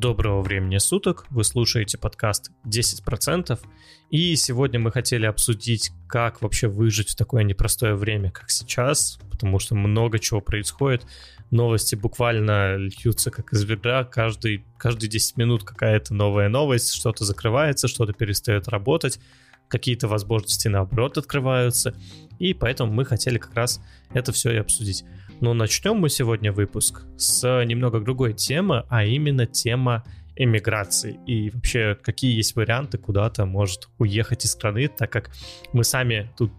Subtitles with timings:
[0.00, 3.60] Доброго времени суток, вы слушаете подкаст 10%,
[4.08, 9.58] и сегодня мы хотели обсудить, как вообще выжить в такое непростое время, как сейчас, потому
[9.58, 11.06] что много чего происходит,
[11.50, 17.86] новости буквально льются как из ведра, каждый, каждые 10 минут какая-то новая новость, что-то закрывается,
[17.86, 19.20] что-то перестает работать,
[19.68, 21.94] какие-то возможности наоборот открываются,
[22.38, 23.82] и поэтому мы хотели как раз
[24.14, 25.04] это все и обсудить.
[25.40, 30.04] Но начнем мы сегодня выпуск с немного другой темы, а именно тема
[30.36, 35.30] эмиграции и вообще какие есть варианты куда-то может уехать из страны, так как
[35.72, 36.52] мы сами тут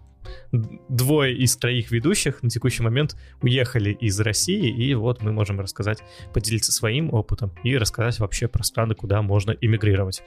[0.88, 6.02] двое из троих ведущих на текущий момент уехали из России, и вот мы можем рассказать,
[6.32, 10.22] поделиться своим опытом и рассказать вообще про страны, куда можно эмигрировать.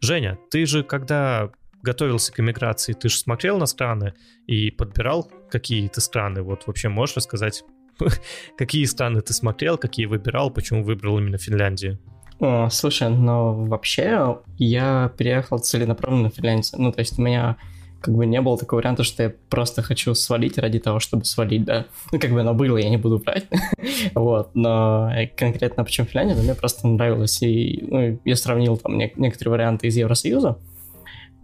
[0.00, 1.50] Женя, ты же когда
[1.82, 4.14] готовился к эмиграции, ты же смотрел на страны
[4.46, 6.42] и подбирал какие-то страны.
[6.42, 7.64] Вот вообще можешь рассказать
[8.56, 11.98] какие страны ты смотрел, какие выбирал, почему выбрал именно Финляндию?
[12.40, 16.80] О, слушай, ну вообще я переехал целенаправленно в Финляндию.
[16.80, 17.56] Ну, то есть у меня
[18.00, 21.64] как бы не было такого варианта, что я просто хочу свалить ради того, чтобы свалить,
[21.64, 21.86] да.
[22.12, 23.46] Ну, как бы оно было, я не буду брать.
[24.14, 27.42] вот, но конкретно почему Финляндия, мне просто нравилось.
[27.42, 30.58] И ну, я сравнил там не- некоторые варианты из Евросоюза.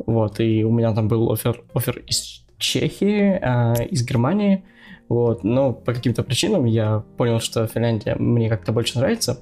[0.06, 4.64] Вот, и у меня там был офер, офер из Чехии, э, из Германии,
[5.08, 9.38] вот, но по каким-то причинам я понял, что Финляндия мне как-то больше нравится.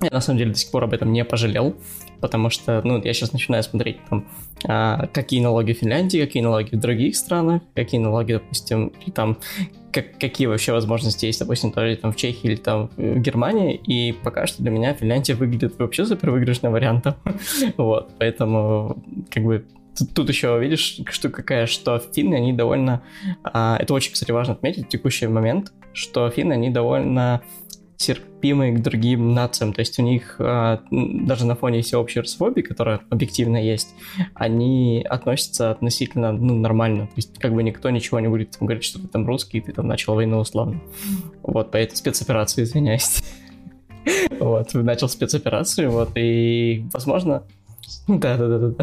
[0.00, 1.76] Я на самом деле до сих пор об этом не пожалел,
[2.20, 4.26] потому что, ну, я сейчас начинаю смотреть там,
[4.66, 9.38] а, какие налоги в Финляндии, какие налоги в других странах, какие налоги, допустим, и там,
[9.92, 14.12] как, какие вообще возможности есть, допустим, тоже там в Чехии или там в Германии, и
[14.12, 17.14] пока что для меня Финляндия выглядит вообще супер выигрышным вариантом,
[17.76, 19.64] вот, поэтому, как бы,
[19.96, 23.02] Тут, тут еще видишь, что какая, что финны, они довольно...
[23.42, 27.42] А, это очень, кстати, важно отметить текущий момент, что финны, они довольно
[27.96, 33.00] терпимые к другим нациям, то есть у них а, даже на фоне всеобщей расфобии, которая
[33.08, 33.94] объективно есть,
[34.34, 38.84] они относятся относительно ну, нормально, то есть как бы никто ничего не будет там, говорить,
[38.84, 40.80] что ты там русский, ты там начал войну условно.
[41.42, 43.22] Вот, по этой спецоперации, извиняюсь.
[44.38, 47.44] Вот, начал спецоперацию, вот, и, возможно,
[48.08, 48.74] да, да.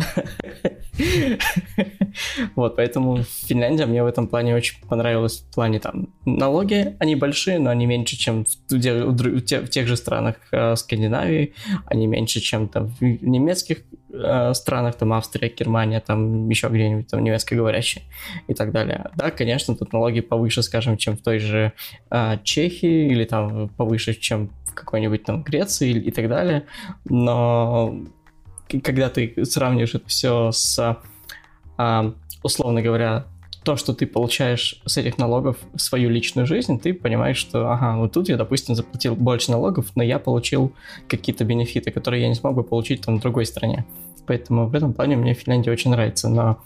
[2.56, 5.40] Вот, поэтому Финляндия мне в этом плане очень понравилась.
[5.40, 9.88] В плане там налоги, они большие, но они меньше, чем в, в, тех, в тех
[9.88, 11.54] же странах э, Скандинавии,
[11.86, 17.24] они меньше, чем там в немецких э, странах, там Австрия, Германия, там еще где-нибудь там
[17.24, 18.04] немецкоговорящие
[18.48, 19.10] и так далее.
[19.16, 21.74] Да, конечно, тут налоги повыше, скажем, чем в той же
[22.10, 26.66] э, Чехии или там повыше, чем в какой-нибудь там Греции и так далее,
[27.06, 27.96] но
[28.80, 30.98] когда ты сравниваешь это все с,
[31.78, 33.26] а, условно говоря,
[33.64, 37.98] то, что ты получаешь с этих налогов в свою личную жизнь, ты понимаешь, что, ага,
[37.98, 40.74] вот тут я, допустим, заплатил больше налогов, но я получил
[41.08, 43.86] какие-то бенефиты, которые я не смог бы получить там в другой стране.
[44.26, 46.60] Поэтому в этом плане мне Финляндия очень нравится, но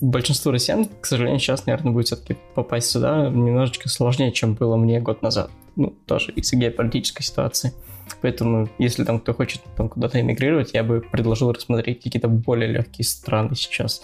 [0.00, 5.00] большинству россиян, к сожалению, сейчас, наверное, будет все-таки попасть сюда немножечко сложнее, чем было мне
[5.00, 5.50] год назад.
[5.76, 7.72] Ну, тоже из-за геополитической ситуации.
[8.20, 13.04] Поэтому, если там кто хочет там, куда-то эмигрировать, я бы предложил рассмотреть какие-то более легкие
[13.04, 14.02] страны сейчас,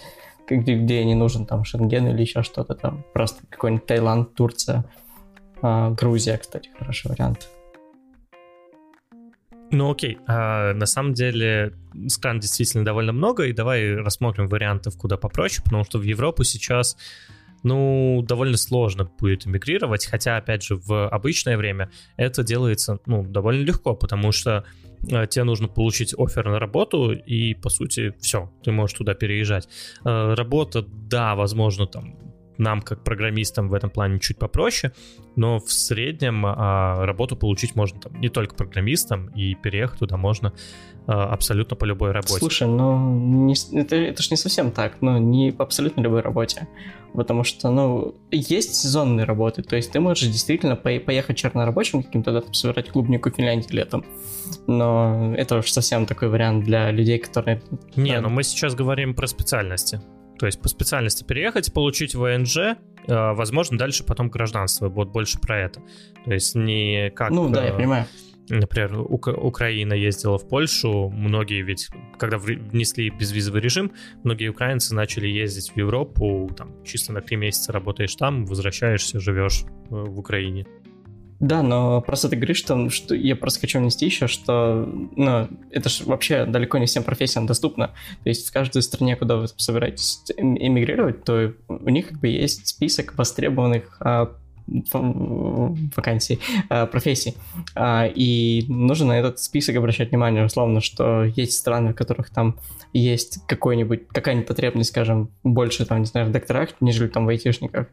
[0.49, 3.05] где, где не нужен там Шенген или еще что-то там.
[3.13, 4.85] Просто какой-нибудь Таиланд, Турция,
[5.61, 7.49] а, Грузия, кстати, хороший вариант.
[9.69, 11.73] Ну окей, а, на самом деле
[12.07, 16.95] стран действительно довольно много, и давай рассмотрим вариантов куда попроще, потому что в Европу сейчас
[17.63, 23.63] ну, довольно сложно будет эмигрировать, хотя, опять же, в обычное время это делается, ну, довольно
[23.63, 24.63] легко, потому что
[25.09, 29.67] э, тебе нужно получить офер на работу, и, по сути, все, ты можешь туда переезжать.
[30.05, 32.17] Э, работа, да, возможно, там,
[32.57, 34.93] нам, как программистам, в этом плане чуть попроще,
[35.35, 40.53] но в среднем а, работу получить можно там не только программистам, и переехать туда можно
[41.05, 42.39] а, абсолютно по любой работе.
[42.39, 42.97] Слушай, ну
[43.45, 46.67] не, это, это же не совсем так, ну не по абсолютно любой работе,
[47.13, 52.31] потому что, ну, есть сезонные работы, то есть ты можешь действительно по поехать чернорабочим каким-то,
[52.31, 54.05] да, собирать клубнику в Финляндии летом,
[54.67, 57.61] но это уж совсем такой вариант для людей, которые...
[57.95, 58.21] Не, да.
[58.21, 60.01] но мы сейчас говорим про специальности.
[60.37, 62.75] То есть по специальности переехать, получить ВНЖ, э,
[63.07, 64.89] возможно, дальше потом гражданство.
[64.89, 65.81] Вот больше про это.
[66.25, 67.31] То есть не как...
[67.31, 68.05] Ну да, я э, понимаю.
[68.49, 73.91] Например, Ук- Украина ездила в Польшу, многие ведь, когда внесли безвизовый режим,
[74.23, 79.63] многие украинцы начали ездить в Европу, там, чисто на три месяца работаешь там, возвращаешься, живешь
[79.63, 80.65] э, в Украине.
[81.39, 85.89] Да, но просто ты говоришь, что, что я просто хочу внести еще, что ну, это
[85.89, 87.87] же вообще далеко не всем профессиям доступно.
[88.23, 92.67] То есть в каждой стране, куда вы собираетесь эмигрировать, то у них как бы есть
[92.67, 94.35] список востребованных а,
[94.67, 96.39] вакансий,
[96.91, 97.35] профессий.
[98.15, 102.57] И нужно на этот список обращать внимание, условно, что есть страны, в которых там
[102.93, 107.87] есть какой-нибудь, какая-нибудь потребность, скажем, больше, там, не знаю, в докторах, нежели там в айтишниках.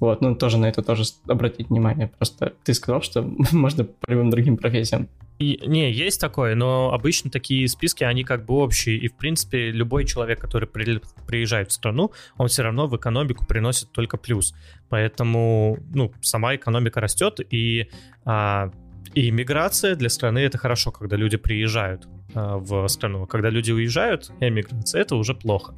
[0.00, 2.08] Вот, ну, тоже на это тоже обратить внимание.
[2.08, 3.22] Просто ты сказал, что
[3.52, 5.08] можно по любым другим профессиям.
[5.38, 9.70] И, не, есть такое, но обычно такие списки, они как бы общие, и, в принципе,
[9.70, 14.54] любой человек, который при, приезжает в страну, он все равно в экономику приносит только плюс.
[14.88, 17.88] Поэтому, ну, сама экономика растет, и,
[18.24, 18.70] а,
[19.14, 23.26] и иммиграция для страны это хорошо, когда люди приезжают а, в страну.
[23.26, 25.74] Когда люди уезжают, эмиграция, это уже плохо.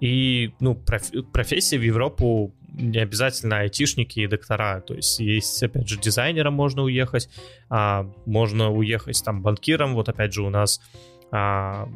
[0.00, 4.80] И, ну, проф, профессии в Европу не обязательно айтишники и доктора.
[4.80, 7.28] То есть есть, опять же, дизайнером можно уехать,
[7.68, 9.94] а, можно уехать там банкиром.
[9.94, 10.80] Вот опять же у нас
[11.30, 11.88] а,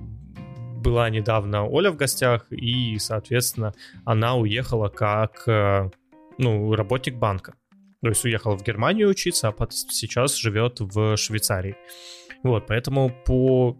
[0.83, 3.73] была недавно Оля в гостях, и, соответственно,
[4.05, 5.91] она уехала как э,
[6.39, 7.55] ну, работник банка.
[8.03, 11.77] То есть уехала в Германию учиться, а сейчас живет в Швейцарии.
[12.43, 13.79] Вот, поэтому по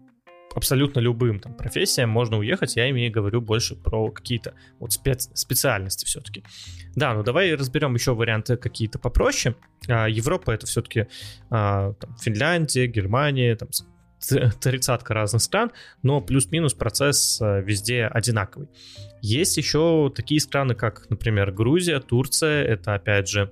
[0.55, 6.05] абсолютно любым там профессиям можно уехать, я имею говорю больше про какие-то вот спец специальности
[6.05, 6.43] все-таки.
[6.95, 9.55] Да, ну давай разберем еще варианты какие-то попроще.
[9.87, 11.07] А, Европа это все-таки
[11.49, 13.69] а, там, Финляндия, Германия, там
[14.61, 15.71] тридцатка разных стран,
[16.01, 18.69] но плюс-минус процесс а, везде одинаковый.
[19.21, 23.51] Есть еще такие страны, как, например, Грузия, Турция, это опять же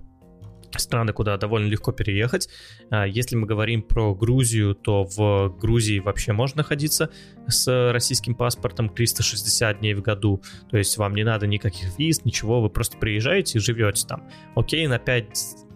[0.79, 2.50] страны, куда довольно легко переехать.
[2.89, 7.09] А, если мы говорим про Грузию, то в Грузии вообще можно находиться
[7.47, 10.41] с российским паспортом 360 дней в году.
[10.69, 14.29] То есть вам не надо никаких виз, ничего, вы просто приезжаете и живете там.
[14.56, 15.25] Окей, на 5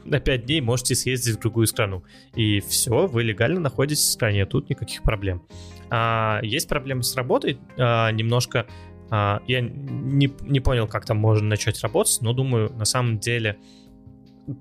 [0.05, 2.03] на 5 дней можете съездить в другую страну.
[2.35, 5.41] И все, вы легально находитесь в стране, тут никаких проблем.
[5.89, 8.67] А, есть проблемы с работой, а, немножко
[9.09, 13.57] а, я не, не понял, как там можно начать работать, но думаю, на самом деле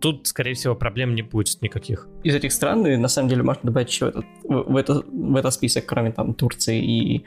[0.01, 2.09] тут, скорее всего, проблем не будет никаких.
[2.23, 5.87] Из этих стран, на самом деле, можно добавить еще этот, в, это, в этот список,
[5.87, 7.25] кроме там Турции и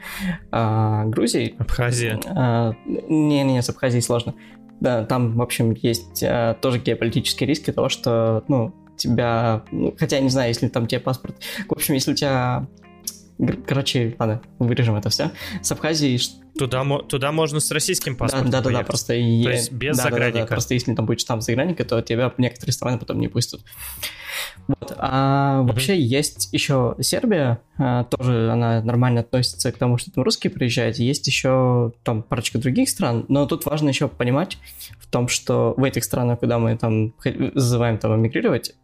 [0.50, 1.54] а, Грузии.
[1.58, 2.20] Абхазия.
[2.26, 4.34] А, Не-не, с Абхазией сложно.
[4.80, 10.16] Да, там, в общем, есть а, тоже геополитические риски того, что, ну, тебя, ну, хотя
[10.16, 11.36] я не знаю, если там тебе паспорт,
[11.68, 12.66] в общем, если у тебя
[13.66, 15.30] Короче, ладно, вырежем это все.
[15.62, 16.20] С Абхазией...
[16.58, 19.08] Туда, туда можно с российским паспортом Да, да, да, да просто...
[19.08, 20.32] То есть без да, загранника.
[20.32, 23.28] Да, да, да, просто если там будет штамп загранника, то тебя некоторые страны потом не
[23.28, 23.60] пустят.
[24.66, 24.92] Вот.
[24.96, 25.66] А mm-hmm.
[25.68, 30.98] вообще есть еще Сербия, а, тоже она нормально относится к тому, что там русские приезжают.
[30.98, 34.58] Есть еще там парочка других стран, но тут важно еще понимать
[34.98, 38.74] в том, что в этих странах, куда мы там называем там эмигрировать,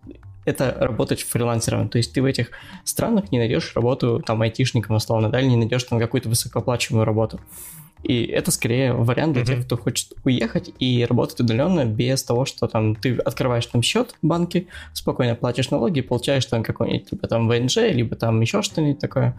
[0.45, 1.89] это работать фрилансером.
[1.89, 2.51] То есть ты в этих
[2.85, 7.41] странах не найдешь работу там айтишником, условно, да, или не найдешь там какую-то высокооплачиваемую работу.
[8.05, 9.47] И это скорее вариант для mm-hmm.
[9.47, 14.15] тех, кто хочет уехать и работать удаленно без того, что там ты открываешь там счет
[14.21, 18.99] в банке, спокойно платишь налоги, получаешь там какой-нибудь либо там ВНЖ, либо там еще что-нибудь
[18.99, 19.37] такое.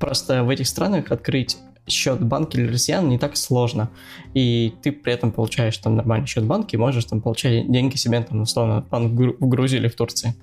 [0.00, 1.56] Просто в этих странах открыть
[1.86, 3.88] счет в банке для россиян не так сложно.
[4.34, 7.96] И ты при этом получаешь там нормальный счет в банке и можешь там получать деньги
[7.96, 10.34] себе там условно в банк в Грузии или в Турции.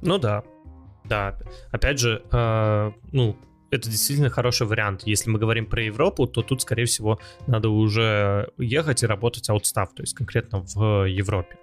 [0.00, 0.42] Ну да,
[1.04, 1.36] да.
[1.70, 3.36] Опять же, э, ну,
[3.70, 5.02] это действительно хороший вариант.
[5.04, 9.94] Если мы говорим про Европу, то тут, скорее всего, надо уже ехать и работать аутстав,
[9.94, 11.56] то есть конкретно в Европе.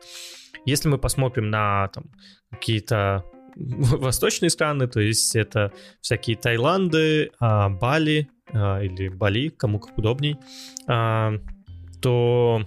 [0.66, 2.06] Если мы посмотрим на там,
[2.51, 3.24] какие-то
[3.56, 10.38] восточные страны, то есть это всякие Таиланды, а, Бали а, или Бали, кому как удобней,
[10.88, 11.34] а,
[12.01, 12.65] то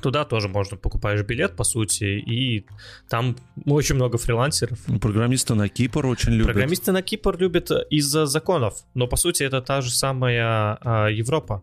[0.00, 2.66] туда тоже можно покупаешь билет, по сути, и
[3.08, 4.78] там очень много фрилансеров.
[4.86, 6.52] Ну, программисты на Кипр очень любят.
[6.52, 11.62] Программисты на Кипр любят из-за законов, но по сути это та же самая а, Европа.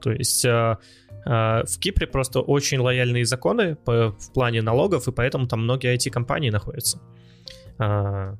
[0.00, 0.78] То есть а,
[1.24, 5.94] а, в Кипре просто очень лояльные законы по, в плане налогов, и поэтому там многие
[5.94, 7.00] IT-компании находятся.
[7.78, 8.36] А,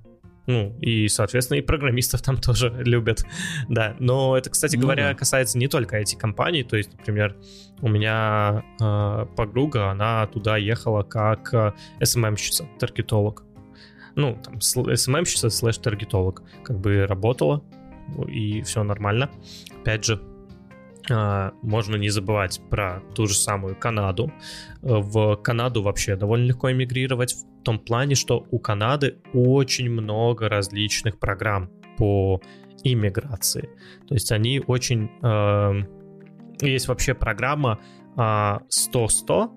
[0.49, 3.25] ну, и, соответственно, и программистов там тоже любят,
[3.69, 3.95] да.
[3.99, 5.15] Но это, кстати ну, говоря, да.
[5.15, 7.37] касается не только IT-компаний, то есть, например,
[7.83, 11.53] у меня э, подруга, она туда ехала как
[12.01, 13.45] SMM-щица, эм таргетолог.
[14.17, 17.63] Ну, там, SMM-щица эм слэш таргетолог, как бы работала,
[18.27, 19.31] и все нормально.
[19.83, 20.19] Опять же,
[21.11, 24.33] а, можно не забывать про ту же самую Канаду.
[24.81, 31.19] В Канаду вообще довольно легко эмигрировать в том плане, что у Канады очень много различных
[31.19, 32.41] программ по
[32.85, 33.69] иммиграции.
[34.07, 35.11] То есть они очень...
[35.23, 35.83] Э,
[36.61, 37.79] есть вообще программа
[38.17, 39.51] э, 100-100,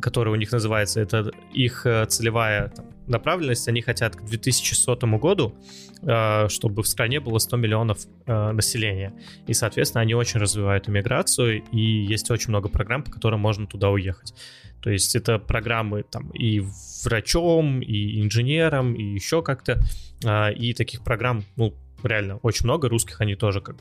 [0.00, 5.54] которая у них называется, это их э, целевая там, направленность, они хотят к 2100 году,
[6.02, 9.14] э, чтобы в стране было 100 миллионов э, населения.
[9.46, 13.90] И, соответственно, они очень развивают иммиграцию, и есть очень много программ, по которым можно туда
[13.90, 14.34] уехать.
[14.82, 16.62] То есть это программы там и
[17.04, 19.80] врачом, и инженером, и еще как-то.
[20.24, 22.88] А, и таких программ, ну, реально очень много.
[22.88, 23.76] Русских они тоже как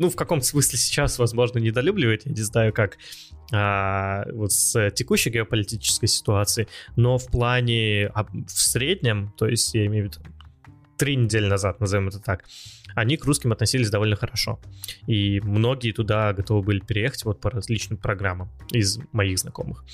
[0.00, 2.96] ну, в каком-то смысле сейчас, возможно, недолюбливают, я не знаю, как
[3.52, 8.10] а, вот с текущей геополитической ситуацией, но в плане,
[8.46, 10.20] в среднем, то есть я имею в виду
[10.96, 12.44] три недели назад, назовем это так,
[12.94, 14.58] они к русским относились довольно хорошо.
[15.06, 19.84] И многие туда готовы были переехать вот по различным программам из моих знакомых.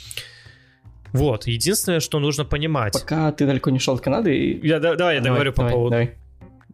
[1.13, 2.93] Вот, единственное, что нужно понимать.
[2.93, 4.61] Пока ты далеко не шел от Канады.
[4.63, 5.91] Я, да, давай, я договорю по давай, поводу.
[5.91, 6.19] Давай.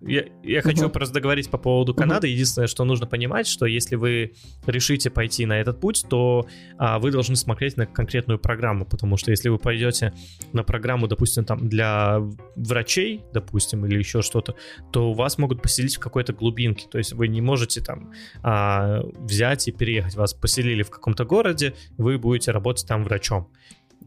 [0.06, 2.28] Я, я хочу просто договорить по поводу Канады.
[2.28, 4.32] uh Единственное, что нужно понимать, что если вы
[4.66, 6.46] решите пойти на этот путь, то
[6.78, 10.12] а, вы должны смотреть на конкретную программу, потому что если вы пойдете
[10.52, 12.18] на программу, допустим, там для
[12.56, 14.56] врачей, допустим, или еще что-то,
[14.90, 16.86] то вас могут поселить в какой-то глубинке.
[16.90, 20.16] То есть вы не можете там а, взять и переехать.
[20.16, 23.48] Вас поселили в каком-то городе, вы будете работать там врачом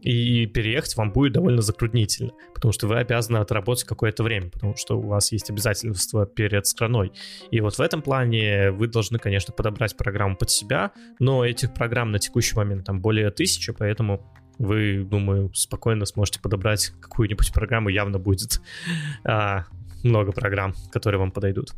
[0.00, 4.98] и переехать вам будет довольно затруднительно, потому что вы обязаны отработать какое-то время, потому что
[4.98, 7.12] у вас есть обязательства перед страной.
[7.50, 12.10] И вот в этом плане вы должны, конечно, подобрать программу под себя, но этих программ
[12.12, 18.18] на текущий момент там более тысячи, поэтому вы, думаю, спокойно сможете подобрать какую-нибудь программу, явно
[18.18, 18.60] будет
[19.24, 19.66] а,
[20.02, 21.72] много программ, которые вам подойдут.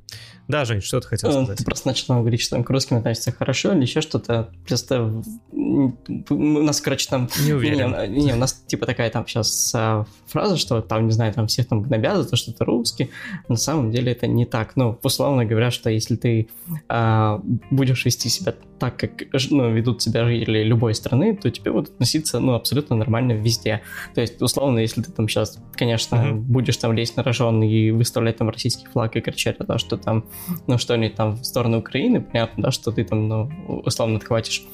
[0.48, 1.58] Да, Жень, что ты хотел э, сказать?
[1.58, 4.50] Ты просто начал говорить, что там к русским относится хорошо или еще что-то.
[4.66, 5.22] Просто
[6.30, 7.28] у нас, короче, там...
[7.44, 8.12] Не уверен.
[8.12, 11.46] Не, не, у нас типа такая там сейчас а, фраза, что там, не знаю, там
[11.46, 13.10] всех там гнобят за то, что ты русский.
[13.48, 14.76] На самом деле это не так.
[14.76, 16.48] Ну, условно говоря, что если ты
[16.88, 19.10] а, будешь вести себя так, как
[19.50, 23.82] ну, ведут себя жители любой страны, то тебе будут относиться, ну, абсолютно нормально везде.
[24.14, 26.34] То есть, условно, если ты там сейчас, конечно, mm-hmm.
[26.34, 30.24] будешь там лезть на рожон и выставлять там российский флаг и кричать, да, что там,
[30.66, 33.50] ну, что-нибудь там в сторону Украины, понятно, да, что ты там, ну,
[33.84, 34.64] условно отхватишь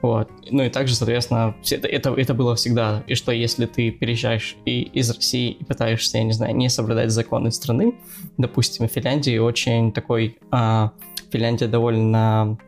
[0.00, 0.30] вот.
[0.50, 3.02] Ну и также, соответственно, это, это, это было всегда.
[3.08, 7.10] И что если ты переезжаешь и из России и пытаешься, я не знаю, не соблюдать
[7.10, 7.94] законы страны,
[8.36, 10.38] допустим, в Финляндии очень такой...
[10.50, 10.92] А,
[11.30, 12.58] Финляндия довольно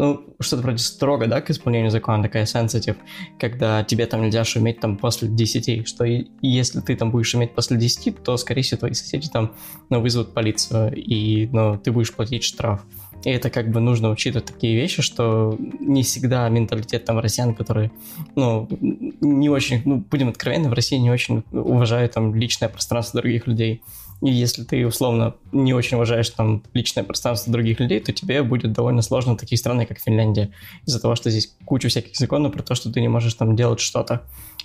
[0.00, 2.96] ну, что-то вроде строго, да, к исполнению закона, такая sensitive,
[3.38, 7.54] когда тебе там нельзя шуметь там после 10, что и, если ты там будешь шуметь
[7.54, 9.52] после 10, то, скорее всего, твои соседи там,
[9.90, 12.80] ну, вызовут полицию, и, ну, ты будешь платить штраф.
[13.24, 17.92] И это как бы нужно учитывать такие вещи, что не всегда менталитет там россиян, которые,
[18.36, 23.46] ну, не очень, ну, будем откровенны, в России не очень уважают там личное пространство других
[23.46, 23.82] людей.
[24.22, 28.72] И если ты, условно, не очень уважаешь там личное пространство других людей, то тебе будет
[28.72, 30.52] довольно сложно в таких странах, как Финляндия,
[30.84, 33.80] из-за того, что здесь куча всяких законов про то, что ты не можешь там делать
[33.80, 34.22] что-то.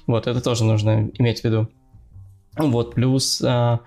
[0.07, 1.69] Вот, это тоже нужно иметь в виду.
[2.57, 3.79] Вот, плюс а,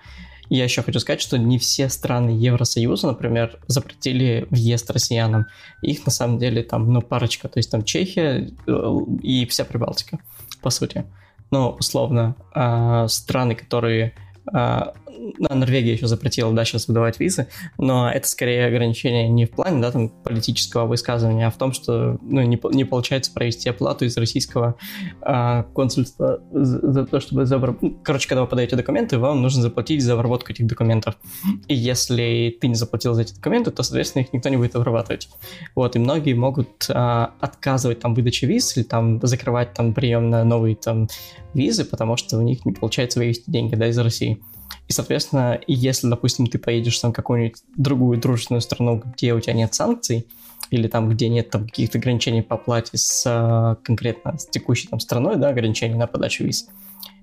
[0.49, 5.45] я еще хочу сказать, что не все страны Евросоюза, например, запретили въезд россиянам.
[5.83, 10.19] Их на самом деле там, ну, парочка, то есть там Чехия э, и вся Прибалтика,
[10.61, 11.05] по сути.
[11.51, 14.13] Но, условно, а, страны, которые
[15.37, 17.47] ну, Норвегия еще запретила, да, сейчас выдавать визы,
[17.77, 22.17] но это скорее ограничение не в плане, да, там, политического высказывания, а в том, что,
[22.21, 24.75] ну, не, не получается провести оплату из российского
[25.21, 27.45] а, консульства за, за то, чтобы...
[27.45, 27.57] За...
[27.57, 31.15] Ну, короче, когда вы подаете документы, вам нужно заплатить за обработку этих документов.
[31.67, 35.29] И если ты не заплатил за эти документы, то, соответственно, их никто не будет обрабатывать.
[35.75, 40.43] Вот, и многие могут а, отказывать там выдаче виз или там закрывать там прием на
[40.43, 41.07] новые там
[41.53, 44.41] визы, потому что у них не получается вывести деньги, да, из России.
[44.89, 49.53] И, соответственно, если, допустим, ты поедешь там в какую-нибудь другую дружественную страну, где у тебя
[49.53, 50.25] нет санкций,
[50.71, 54.99] или там, где нет там каких-то ограничений по оплате с а, конкретно с текущей там
[54.99, 56.69] страной, да, ограничений на подачу виз,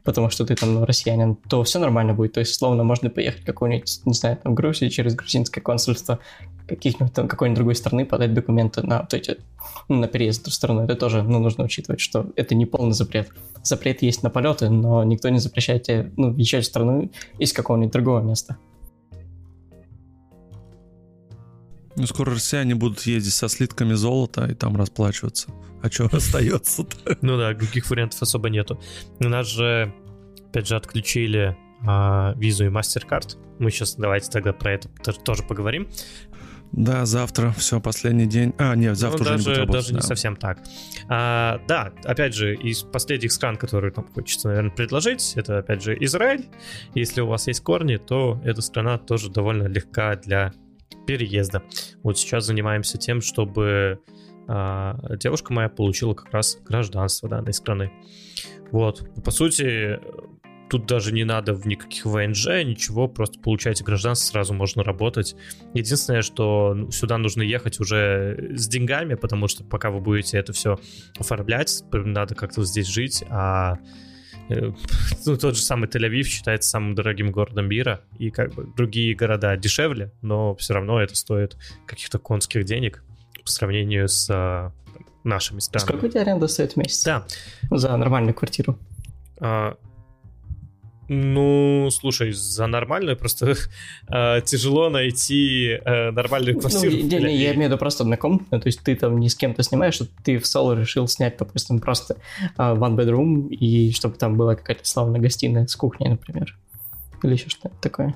[0.06, 2.32] потому что ты там россиянин, то все нормально будет.
[2.32, 6.20] То есть, словно можно поехать в какую-нибудь, не знаю, там, Грузию через грузинское консульство
[6.68, 9.38] каких-нибудь там какой-нибудь другой страны подать документы на вот эти,
[9.88, 10.84] ну, на переезд в страну.
[10.84, 13.28] Это тоже, ну, нужно учитывать, что это не полный запрет.
[13.62, 17.92] Запрет есть на полеты, но никто не запрещает тебе, ну, въезжать в страну из какого-нибудь
[17.92, 18.56] другого места.
[21.96, 25.48] Ну, скоро россияне будут ездить со слитками золота и там расплачиваться.
[25.86, 27.16] А что остается-то?
[27.22, 28.80] Ну да, других вариантов особо нету.
[29.20, 29.94] У нас же,
[30.48, 33.36] опять же, отключили а, визу и MasterCard.
[33.60, 34.88] Мы сейчас давайте тогда про это
[35.24, 35.88] тоже поговорим.
[36.72, 38.52] Да, завтра, все, последний день.
[38.58, 39.94] А, нет, завтра ну, уже даже, не будет Даже да.
[39.94, 40.58] не совсем так.
[41.08, 45.96] А, да, опять же, из последних стран, которые там хочется, наверное, предложить, это, опять же,
[46.00, 46.46] Израиль.
[46.94, 50.52] Если у вас есть корни, то эта страна тоже довольно легка для
[51.06, 51.62] переезда.
[52.02, 54.00] Вот сейчас занимаемся тем, чтобы
[54.46, 57.92] девушка моя получила как раз гражданство данной страны.
[58.70, 59.98] Вот, по сути,
[60.68, 65.36] тут даже не надо в никаких ВНЖ, ничего, просто получаете гражданство, сразу можно работать.
[65.74, 70.52] Единственное, что ну, сюда нужно ехать уже с деньгами, потому что пока вы будете это
[70.52, 70.78] все
[71.18, 73.78] оформлять, надо как-то здесь жить, а
[74.48, 74.72] э,
[75.26, 79.56] ну, тот же самый Тель-Авив считается самым дорогим городом мира, и как бы другие города
[79.56, 83.02] дешевле, но все равно это стоит каких-то конских денег
[83.46, 84.72] по сравнению с а,
[85.24, 85.88] нашими странами.
[85.88, 87.04] Сколько у тебя аренда стоит в месяц?
[87.04, 87.24] Да.
[87.70, 88.78] За нормальную квартиру?
[89.40, 89.76] А,
[91.08, 93.54] ну, слушай, за нормальную просто
[94.08, 96.96] э, тяжело найти э, нормальную квартиру.
[96.96, 99.36] Ну, не, не, я имею в виду просто однокомнатную, то есть ты там не с
[99.36, 104.16] кем-то снимаешь, что ты в соло решил снять, допустим, просто э, one bedroom, и чтобы
[104.16, 106.58] там была какая-то славная гостиная с кухней, например.
[107.22, 108.14] Или еще что-то такое.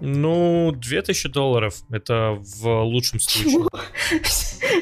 [0.00, 3.52] Ну, 2000 долларов, это в лучшем случае.
[3.52, 3.70] Чего?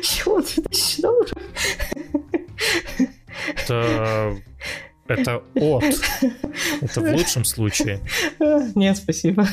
[0.02, 1.32] Чего 2000 долларов?
[3.46, 4.36] Это
[5.08, 5.84] это от.
[6.82, 8.00] Это в лучшем случае.
[8.74, 9.46] Нет, спасибо.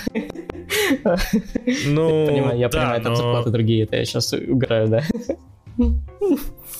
[1.85, 3.15] Ну, понимаю, я да, понимаю, там но...
[3.15, 5.03] зарплаты другие, это я сейчас угораю, да.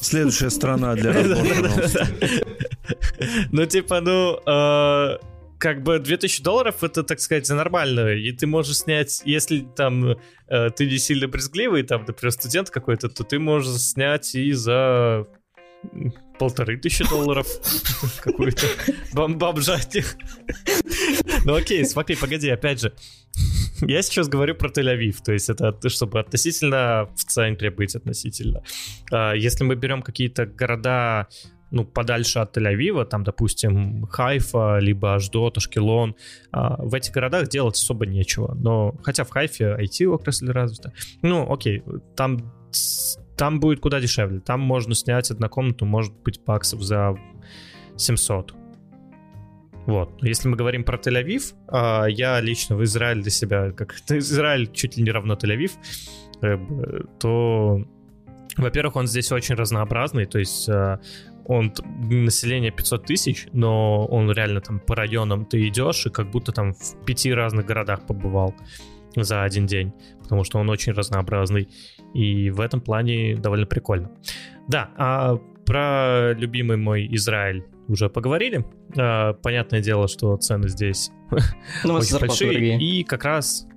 [0.02, 2.06] Следующая страна для работы,
[3.52, 5.18] Ну, типа, ну, э,
[5.66, 8.22] как бы 2000 долларов это, так сказать, за нормальную.
[8.22, 10.16] И ты можешь снять, если там
[10.48, 15.26] э, ты не сильно брезгливый, там, например, студент какой-то, то ты можешь снять и за
[16.38, 17.48] полторы тысячи долларов
[18.22, 18.68] какую-то
[19.14, 20.06] бомжатник.
[21.46, 22.94] Ну окей, смотри, погоди, опять же.
[23.82, 28.64] Я сейчас говорю про Тель-Авив, то есть это чтобы относительно в центре быть относительно.
[29.12, 31.28] А, если мы берем какие-то города
[31.76, 36.16] ну, подальше от Тель-Авива, там, допустим, Хайфа, либо Аждот, Ашкелон,
[36.52, 38.56] а, в этих городах делать особо нечего.
[38.56, 40.94] Но, хотя в Хайфе IT-отрасль развита.
[41.22, 41.84] Ну, окей,
[42.16, 42.54] там
[43.38, 44.40] там будет куда дешевле.
[44.40, 47.18] Там можно снять одну комнату, может быть, баксов за
[47.98, 48.54] 700.
[49.86, 50.24] Вот.
[50.24, 54.96] Если мы говорим про Тель-Авив, а, я лично в Израиль для себя, как Израиль чуть
[54.96, 55.72] ли не равно Тель-Авив,
[56.42, 56.58] э,
[57.20, 57.86] то,
[58.56, 61.02] во-первых, он здесь очень разнообразный, то есть а,
[61.46, 61.74] он
[62.10, 66.74] население 500 тысяч, но он реально там по районам ты идешь и как будто там
[66.74, 68.56] в пяти разных городах побывал
[69.16, 71.70] за один день, потому что он очень разнообразный.
[72.14, 74.12] И в этом плане довольно прикольно.
[74.68, 78.66] Да, а про любимый мой Израиль уже поговорили.
[78.98, 81.12] А, понятное дело, что цены здесь
[81.84, 82.52] ну, очень большие.
[82.52, 82.80] Дорогие.
[82.80, 83.68] И как раз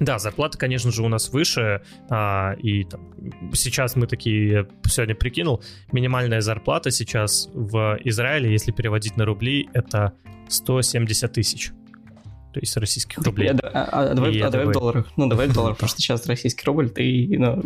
[0.00, 3.12] да, зарплата, конечно же, у нас выше, а, и там,
[3.52, 10.14] сейчас мы такие, сегодня прикинул, минимальная зарплата сейчас в Израиле, если переводить на рубли, это
[10.48, 11.72] 170 тысяч
[12.52, 13.50] то есть российских рублей.
[13.50, 15.06] А, а, а, давай, а давай в долларах.
[15.16, 17.62] Ну, давай в долларах, потому что сейчас российский рубль, ты, ну...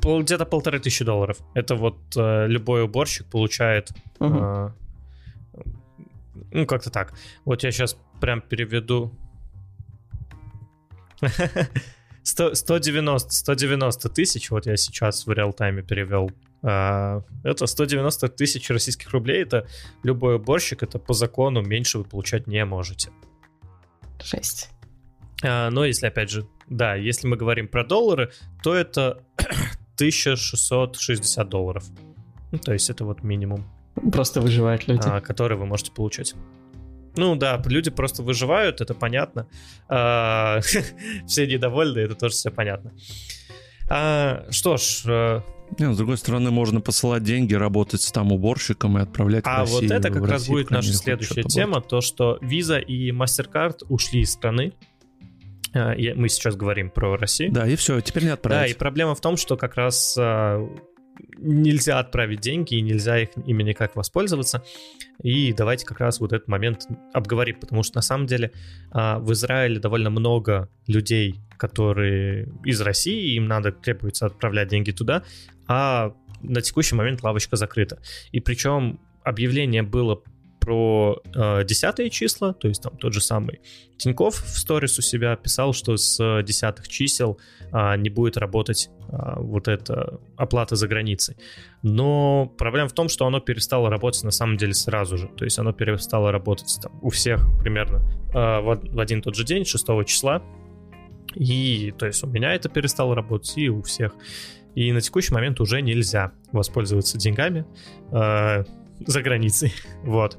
[0.22, 1.36] Где-то полторы тысячи долларов.
[1.54, 3.90] Это вот э, любой уборщик получает...
[4.20, 4.70] Э,
[6.52, 7.12] ну, как-то так.
[7.44, 9.12] Вот я сейчас прям переведу...
[12.22, 16.30] 190, 190 тысяч, вот я сейчас в реал-тайме перевел
[16.62, 19.42] а, это 190 тысяч российских рублей.
[19.42, 19.66] Это
[20.02, 23.10] любой уборщик, это по закону меньше вы получать не можете.
[24.22, 24.70] Жесть.
[25.42, 29.22] А, но если, опять же, да, если мы говорим про доллары, то это
[29.94, 31.84] 1660 долларов.
[32.50, 33.68] Ну, то есть это вот минимум.
[34.12, 35.06] Просто выживают люди.
[35.06, 36.34] А, который вы можете получать.
[37.18, 39.48] Ну да, люди просто выживают, это понятно.
[39.88, 40.60] А,
[41.26, 42.92] все недовольны, это тоже все понятно.
[43.90, 45.40] А, что ж, э,
[45.78, 49.78] не, с другой стороны, можно посылать деньги, работать там уборщиком и отправлять а в Россию.
[49.78, 53.84] А вот это как раз Россию, будет наша следующая тема, то, что Visa и MasterCard
[53.88, 54.72] ушли из страны.
[55.74, 57.52] А, мы сейчас говорим про Россию.
[57.52, 58.70] Да, и все, теперь не отправить.
[58.70, 60.16] Да, и проблема в том, что как раз
[61.36, 64.62] нельзя отправить деньги, и нельзя их, ими никак воспользоваться.
[65.22, 68.52] И давайте как раз вот этот момент обговорим, потому что на самом деле
[68.90, 75.24] а, в Израиле довольно много людей, которые из России, им надо, требуется отправлять деньги туда,
[75.66, 78.00] а на текущий момент лавочка закрыта.
[78.30, 80.22] И причем объявление было
[80.60, 83.60] про э, десятые числа, то есть там тот же самый
[83.98, 87.38] Тиньков в сторис у себя писал, что с десятых чисел
[87.72, 91.36] э, не будет работать э, вот эта оплата за границей.
[91.82, 95.28] Но проблема в том, что оно перестало работать на самом деле сразу же.
[95.36, 97.98] То есть оно перестало работать там, у всех примерно
[98.32, 100.42] э, в, в один тот же день, 6 числа.
[101.34, 104.14] И то есть у меня это перестало работать, и у всех.
[104.74, 107.66] И на текущий момент уже нельзя воспользоваться деньгами
[108.12, 108.64] э,
[109.06, 109.72] за границей.
[110.04, 110.38] Вот.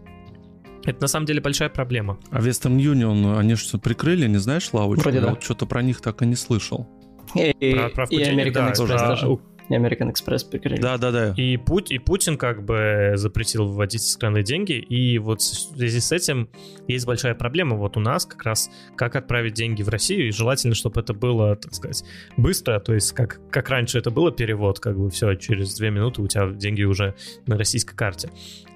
[0.85, 2.17] Это на самом деле большая проблема.
[2.31, 5.03] А Western Union, они что, прикрыли, не знаешь, лавочку?
[5.03, 5.31] Вроде да.
[5.31, 6.87] Вот что-то про них так и не слышал.
[7.35, 9.27] И, про, про и American да, Express даже.
[9.69, 10.81] И American Express прикрыли.
[10.81, 11.33] Да, да, да.
[11.37, 15.99] И, Пут, и Путин как бы запретил выводить из страны деньги, и вот в связи
[15.99, 16.49] с этим
[16.87, 20.75] есть большая проблема вот у нас как раз, как отправить деньги в Россию, и желательно,
[20.75, 22.03] чтобы это было, так сказать,
[22.35, 26.21] быстро, то есть как, как раньше это было перевод, как бы все, через две минуты
[26.21, 28.31] у тебя деньги уже на российской карте.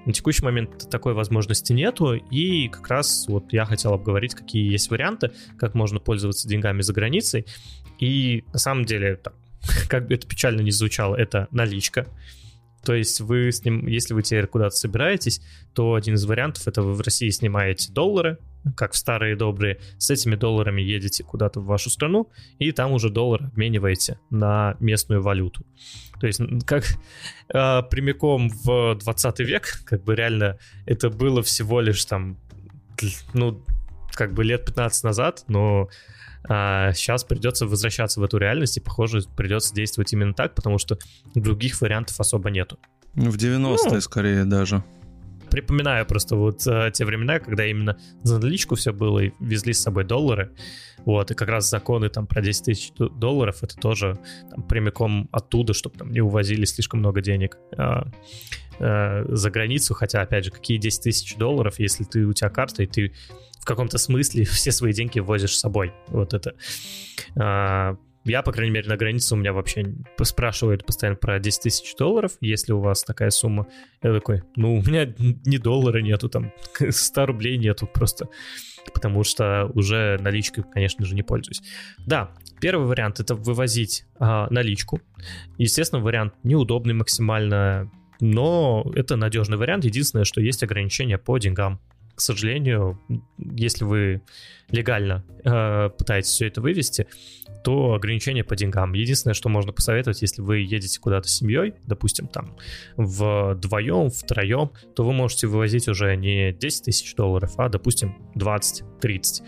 [0.06, 4.90] На текущий момент такой возможности нету, и как раз вот я хотел обговорить, какие есть
[4.90, 7.46] варианты, как можно пользоваться деньгами за границей.
[7.98, 9.18] И на самом деле,
[9.88, 12.06] как бы это печально не звучало, это наличка.
[12.84, 15.40] То есть вы с ним, если вы теперь куда-то собираетесь,
[15.74, 18.38] то один из вариантов это вы в России снимаете доллары,
[18.76, 23.10] как в старые добрые, с этими долларами едете куда-то в вашу страну, и там уже
[23.10, 25.64] доллар обмениваете на местную валюту.
[26.20, 32.04] То есть как э, прямиком в 20 век, как бы реально это было всего лишь
[32.04, 32.38] там,
[33.32, 33.62] ну,
[34.12, 35.88] как бы лет 15 назад, но
[36.48, 40.98] а сейчас придется возвращаться в эту реальность, и, похоже, придется действовать именно так, потому что
[41.34, 42.78] других вариантов особо нету.
[43.14, 44.82] Ну, в 90-е ну, скорее даже.
[45.50, 49.80] Припоминаю просто вот а, те времена, когда именно за наличку все было, и везли с
[49.80, 50.52] собой доллары.
[51.04, 54.18] Вот, и как раз законы там про 10 тысяч долларов, это тоже
[54.50, 58.06] там, прямиком оттуда, чтобы там не увозили слишком много денег а,
[58.80, 62.82] а, за границу, хотя, опять же, какие 10 тысяч долларов, если ты, у тебя карта,
[62.82, 63.12] и ты
[63.64, 65.94] в каком-то смысле все свои деньги возишь с собой.
[66.08, 66.54] Вот это.
[67.34, 71.96] А, я, по крайней мере, на границе у меня вообще спрашивают постоянно про 10 тысяч
[71.96, 73.66] долларов, если у вас такая сумма.
[74.02, 78.28] Я такой, ну, у меня ни доллара нету, там, 100 рублей нету просто,
[78.92, 81.62] потому что уже наличкой, конечно же, не пользуюсь.
[82.06, 85.00] Да, первый вариант— это вывозить а, наличку.
[85.56, 89.86] Естественно, вариант неудобный максимально, но это надежный вариант.
[89.86, 91.80] Единственное, что есть ограничения по деньгам
[92.14, 93.00] к сожалению,
[93.38, 94.22] если вы
[94.70, 97.06] легально э, пытаетесь все это вывести,
[97.64, 98.92] то ограничения по деньгам.
[98.92, 102.56] Единственное, что можно посоветовать, если вы едете куда-то с семьей, допустим, там
[102.96, 109.42] вдвоем, втроем, то вы можете вывозить уже не 10 тысяч долларов, а, допустим, 20-30.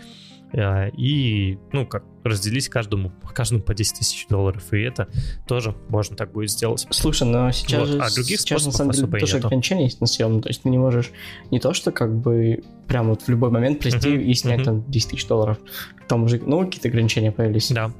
[0.53, 5.07] Э, и, ну, как разделить каждому, каждому по 10 тысяч долларов, и это
[5.47, 6.85] тоже можно так будет сделать.
[6.89, 8.01] Слушай, но сейчас, вот.
[8.01, 9.47] а других сейчас на самом деле тоже нету.
[9.47, 11.11] ограничения есть на съем, то есть ты не можешь
[11.51, 14.65] не то, что как бы прям вот в любой момент прийти uh-huh, и снять uh-huh.
[14.65, 15.57] там 10 тысяч долларов,
[16.07, 17.71] там уже, ну, какие-то ограничения появились.
[17.71, 17.91] Да,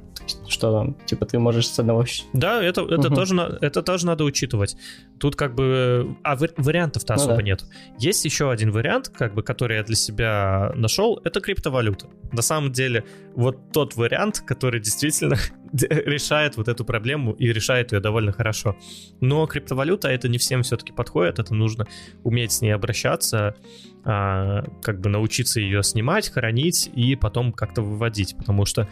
[0.48, 2.04] что там, типа, ты можешь с одного...
[2.32, 3.14] Да, это, это, угу.
[3.14, 4.76] тоже, это тоже надо учитывать.
[5.18, 6.16] Тут как бы...
[6.22, 7.42] А вариантов-то ну, особо да.
[7.42, 7.64] нет.
[7.98, 12.06] Есть еще один вариант, как бы, который я для себя нашел, это криптовалюта.
[12.32, 15.36] На самом деле, вот тот вариант, который действительно
[15.72, 18.76] решает вот эту проблему и решает ее довольно хорошо.
[19.20, 21.86] Но криптовалюта это не всем все-таки подходит, это нужно
[22.24, 23.56] уметь с ней обращаться,
[24.04, 28.88] а, как бы научиться ее снимать, хранить и потом как-то выводить, потому что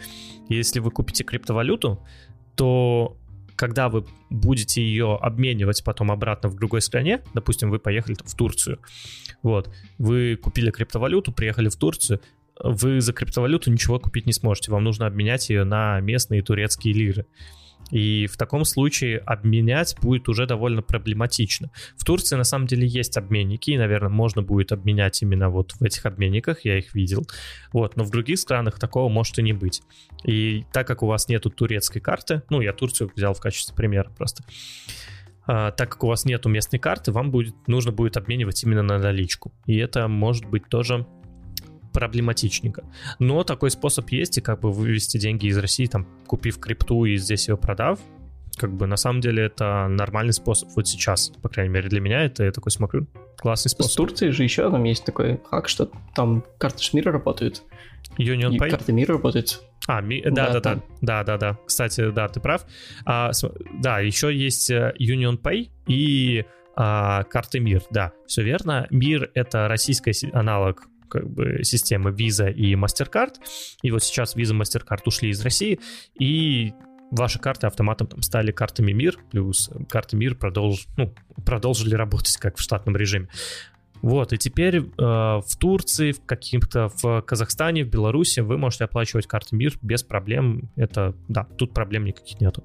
[0.49, 2.03] если вы купите криптовалюту,
[2.55, 3.17] то
[3.55, 8.79] когда вы будете ее обменивать потом обратно в другой стране, допустим, вы поехали в Турцию,
[9.41, 12.21] вот, вы купили криптовалюту, приехали в Турцию,
[12.63, 14.71] вы за криптовалюту ничего купить не сможете.
[14.71, 17.25] Вам нужно обменять ее на местные турецкие лиры.
[17.91, 21.71] И в таком случае обменять будет уже довольно проблематично.
[21.95, 25.81] В Турции на самом деле есть обменники, и, наверное, можно будет обменять именно вот в
[25.81, 27.25] этих обменниках, я их видел.
[27.71, 29.83] Вот, но в других странах такого может и не быть.
[30.25, 34.09] И так как у вас нету турецкой карты, ну, я Турцию взял в качестве примера
[34.09, 34.43] просто,
[35.45, 38.99] а, так как у вас нету местной карты, вам будет, нужно будет обменивать именно на
[38.99, 39.53] наличку.
[39.65, 41.07] И это может быть тоже
[41.97, 42.83] проблематичненько.
[43.17, 47.17] Но такой способ есть, и как бы вывести деньги из России, там, купив крипту и
[47.17, 47.99] здесь ее продав,
[48.55, 52.23] как бы на самом деле это нормальный способ вот сейчас, по крайней мере для меня
[52.23, 53.91] это я такой смотрю классный способ.
[53.91, 57.63] С Турции же еще там есть такой хак, что там карты мира работают.
[58.19, 58.69] Union Pay?
[58.69, 59.63] Карты мира работают.
[59.87, 60.21] А, ми...
[60.21, 61.57] да, да, да, да, да, да.
[61.65, 62.65] Кстати, да, ты прав.
[63.05, 63.31] А,
[63.81, 68.85] да, еще есть э, Union Pay и а, карты Мир, да, все верно.
[68.91, 73.35] Мир это российский аналог как бы системы Visa и MasterCard.
[73.81, 75.79] И вот сейчас Visa MasterCard ушли из России,
[76.19, 76.73] и
[77.11, 81.13] ваши карты автоматом там стали картами МИР, плюс карты МИР продолж, ну,
[81.45, 83.29] продолжили работать как в штатном режиме.
[84.01, 89.25] Вот, и теперь э, в Турции, в каким-то, в Казахстане, в Беларуси вы можете оплачивать
[89.25, 90.69] карты МИР без проблем.
[90.75, 92.63] Это, да, тут проблем никаких нету.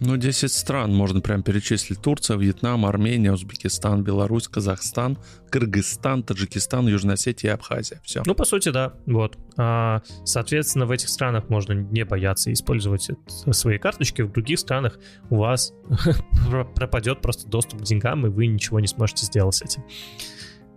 [0.00, 2.00] Ну, 10 стран можно прям перечислить.
[2.00, 5.18] Турция, Вьетнам, Армения, Узбекистан, Беларусь, Казахстан,
[5.50, 8.00] Кыргызстан, Таджикистан, Южная Осетия и Абхазия.
[8.04, 8.22] Все.
[8.26, 8.94] Ну, по сути, да.
[9.06, 9.38] Вот.
[9.56, 13.08] А, соответственно, в этих странах можно не бояться использовать
[13.52, 14.22] свои карточки.
[14.22, 14.98] В других странах
[15.30, 15.72] у вас
[16.74, 19.84] пропадет просто доступ к деньгам, и вы ничего не сможете сделать с этим.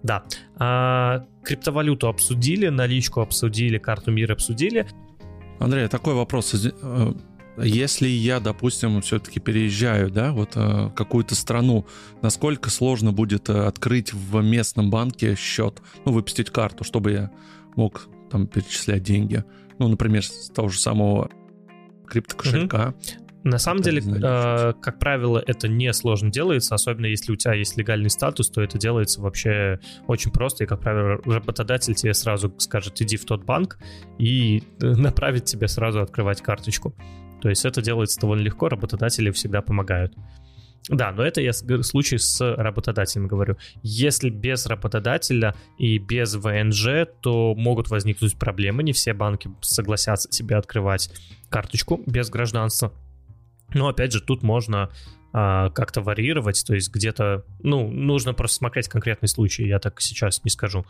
[0.04, 0.24] Да.
[0.58, 4.88] А, криптовалюту обсудили, наличку обсудили, карту мира обсудили.
[5.60, 6.54] Андрей, такой вопрос.
[7.58, 11.86] Э, Если я, допустим, все-таки переезжаю, да, вот э, какую-то страну,
[12.22, 17.32] насколько сложно будет э, открыть в местном банке счет, ну, выпустить карту, чтобы я
[17.76, 19.44] мог там перечислять деньги?
[19.80, 21.30] Ну, например, с того же самого
[22.08, 22.96] криптокошелька.
[22.96, 23.28] Угу.
[23.44, 27.78] На самом деле, э, как правило, это не сложно делается, особенно если у тебя есть
[27.78, 33.02] легальный статус, то это делается вообще очень просто, и, как правило, работодатель тебе сразу скажет,
[33.02, 33.78] иди в тот банк,
[34.18, 36.94] и направит тебе сразу открывать карточку.
[37.42, 40.14] То есть это делается довольно легко, работодатели всегда помогают.
[40.90, 43.58] Да, но это я случай с работодателем говорю.
[43.84, 48.84] Если без работодателя и без ВНЖ, то могут возникнуть проблемы.
[48.84, 51.12] Не все банки согласятся тебе открывать
[51.50, 52.94] карточку без гражданства.
[53.74, 54.90] Но опять же, тут можно
[55.34, 60.44] а, как-то варьировать, то есть где-то, ну, нужно просто смотреть конкретный случай, я так сейчас
[60.46, 60.86] не скажу.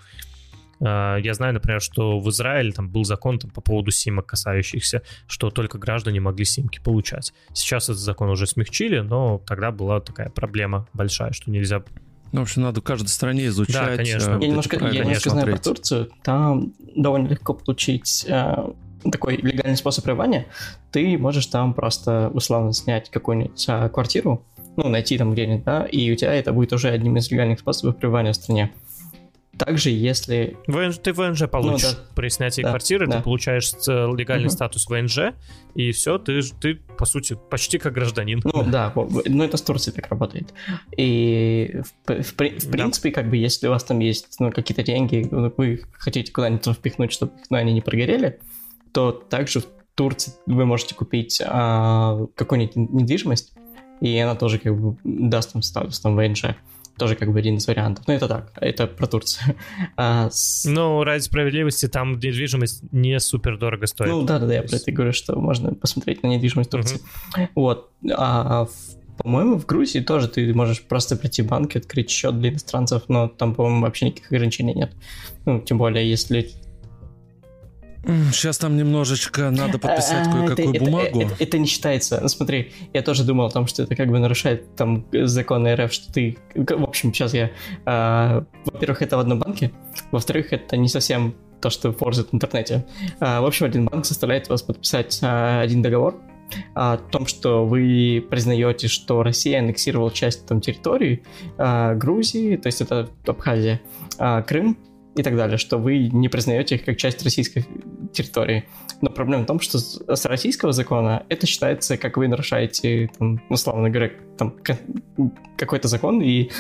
[0.82, 5.02] А, я знаю, например, что в Израиле там был закон там, по поводу симок касающихся,
[5.28, 7.34] что только граждане могли симки получать.
[7.54, 11.84] Сейчас этот закон уже смягчили, но тогда была такая проблема большая, что нельзя
[12.34, 13.74] ну, в общем, надо в каждой стране изучать.
[13.74, 14.32] Да, конечно.
[14.32, 16.10] Э, я немножко, я немножко знаю про Турцию.
[16.24, 18.68] Там довольно легко получить э,
[19.12, 20.48] такой легальный способ пребывания,
[20.92, 24.44] ты можешь там просто условно снять какую-нибудь а, квартиру,
[24.76, 27.98] ну, найти там где-нибудь, да, и у тебя это будет уже одним из легальных способов
[27.98, 28.72] пребывания в стране.
[29.58, 30.58] Также, если...
[30.68, 32.14] ВНЖ, ты ВНЖ получишь ну, да.
[32.16, 33.18] при снятии да, квартиры, да.
[33.18, 34.54] ты получаешь э, легальный угу.
[34.54, 35.34] статус ВНЖ,
[35.76, 38.42] и все, ты, ты, по сути, почти как гражданин.
[38.44, 40.54] Ну да, ну это с Турцией так работает.
[40.96, 43.16] И в, в, в принципе, да.
[43.16, 47.12] как бы, если у вас там есть ну, какие-то деньги, ну, вы хотите куда-нибудь впихнуть,
[47.12, 48.40] чтобы ну, они не прогорели,
[48.92, 49.66] то также в
[49.96, 53.54] Турции вы можете купить а, какую-нибудь недвижимость,
[54.00, 56.56] и она тоже как бы даст вам статус там ВНЖ.
[56.98, 58.06] Тоже как бы один из вариантов.
[58.08, 59.56] Ну, это так, это про Турцию.
[59.96, 60.66] А, с...
[60.66, 64.10] Ну, ради справедливости, там недвижимость не супер дорого стоит.
[64.10, 67.00] Ну, да-да-да, я про это говорю, что можно посмотреть на недвижимость Турции.
[67.36, 67.48] Uh-huh.
[67.56, 67.92] Вот.
[68.16, 72.40] А, в, по-моему, в Грузии тоже ты можешь просто прийти в банк и открыть счет
[72.40, 74.92] для иностранцев, но там, по-моему, вообще никаких ограничений нет.
[75.46, 76.52] Ну, тем более, если
[78.32, 81.22] Сейчас там немножечко надо подписать а, кое-какую это, бумагу.
[81.22, 82.20] Это, это, это не считается.
[82.22, 85.92] Ну, смотри, я тоже думал о том, что это как бы нарушает там законы РФ,
[85.92, 86.38] что ты...
[86.56, 87.52] В общем, сейчас я...
[87.86, 89.72] А, во-первых, это в одном банке.
[90.12, 92.86] Во-вторых, это не совсем то, что форзит в интернете.
[93.20, 96.16] А, в общем, один банк заставляет вас подписать а, один договор
[96.76, 101.24] о том, что вы признаете, что Россия аннексировала часть там территории
[101.58, 103.82] а, Грузии, то есть это Абхазия,
[104.18, 104.78] а, Крым,
[105.18, 107.66] и так далее, что вы не признаете их как часть российской
[108.14, 108.66] территории.
[109.02, 113.90] Но проблема в том, что с российского закона это считается, как вы нарушаете, там, условно
[113.90, 114.56] говоря, там,
[115.58, 116.52] какой-то закон, и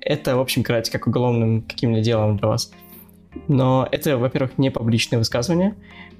[0.00, 2.72] это, в общем, карать как уголовным каким-либо делом для вас.
[3.48, 5.74] Но это, во-первых, не публичное высказывание,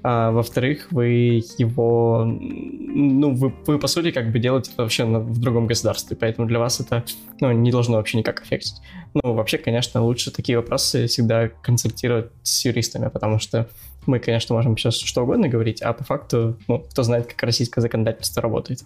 [0.09, 5.37] а во-вторых, вы его, ну, вы, вы по сути как бы делаете это вообще в
[5.41, 7.03] другом государстве, поэтому для вас это,
[7.41, 8.75] ну, не должно вообще никак аффектить.
[9.13, 13.67] Ну, вообще, конечно, лучше такие вопросы всегда консультировать с юристами, потому что
[14.05, 17.81] мы, конечно, можем сейчас что угодно говорить, а по факту, ну, кто знает, как российское
[17.81, 18.85] законодательство работает.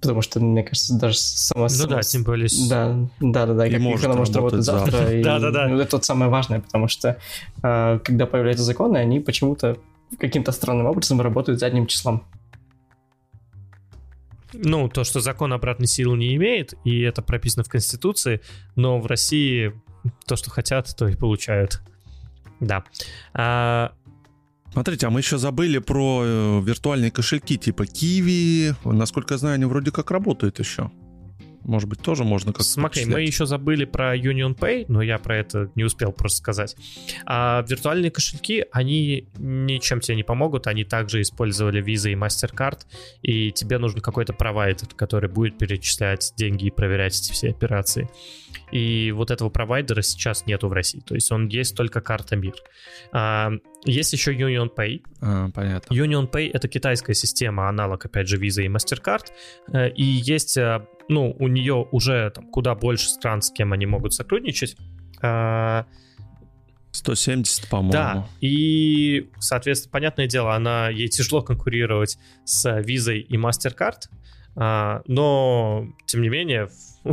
[0.00, 1.64] Потому что, мне кажется, даже сама...
[1.64, 2.48] Ну сама, да, тем более...
[2.68, 4.92] Да, да, да, да, и как может она может работать завтра.
[4.92, 5.68] завтра да, да, да.
[5.68, 7.18] Ну, это самое важное, потому что
[7.62, 9.76] э, когда появляются законы, они почему-то
[10.18, 12.24] каким-то странным образом работают задним числом.
[14.52, 18.40] Ну, то, что закон обратной силы не имеет, и это прописано в Конституции,
[18.76, 19.72] но в России
[20.26, 21.82] то, что хотят, то и получают.
[22.58, 22.84] Да.
[23.32, 23.92] А,
[24.72, 28.74] Смотрите, а мы еще забыли про э, виртуальные кошельки типа Kiwi.
[28.84, 30.90] Насколько я знаю, они вроде как работают еще.
[31.70, 35.36] Может быть, тоже можно как-то Смотри, мы еще забыли про Union Pay, но я про
[35.36, 36.76] это не успел просто сказать.
[37.26, 42.80] А виртуальные кошельки, они ничем тебе не помогут, они также использовали Visa и MasterCard,
[43.22, 48.10] и тебе нужен какой-то провайдер, который будет перечислять деньги и проверять эти все операции.
[48.72, 52.54] И вот этого провайдера сейчас нету в России, то есть он есть только карта МИР.
[53.12, 53.52] А,
[53.84, 55.02] есть еще Union Pay.
[55.20, 55.94] А, понятно.
[55.94, 59.26] Union Pay— это китайская система, аналог, опять же, Visa и MasterCard,
[59.72, 63.84] э, и есть э, ну, у нее уже там куда больше стран, с кем они
[63.84, 64.76] могут сотрудничать.
[66.92, 67.92] 170, а, по-моему.
[67.92, 74.08] Да, и, соответственно, понятное дело, она, ей тяжело конкурировать с Visa и MasterCard,
[74.56, 76.68] а, но, тем не менее,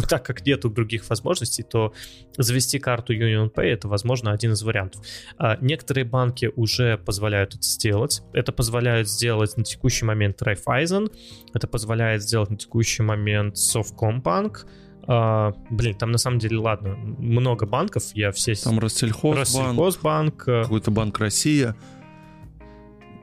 [0.09, 1.93] так как нету других возможностей, то
[2.37, 5.01] завести карту Union Pay это, возможно, один из вариантов.
[5.37, 8.21] А, некоторые банки уже позволяют это сделать.
[8.33, 11.11] Это позволяет сделать на текущий момент Raiffeisen,
[11.53, 14.65] это позволяет сделать на текущий момент Совкомбанк,
[15.07, 18.55] Uh, блин, там на самом деле, ладно, много банков, я все...
[18.55, 21.77] Там Россельхозбанк, Россельхозбанк какой-то банк Россия.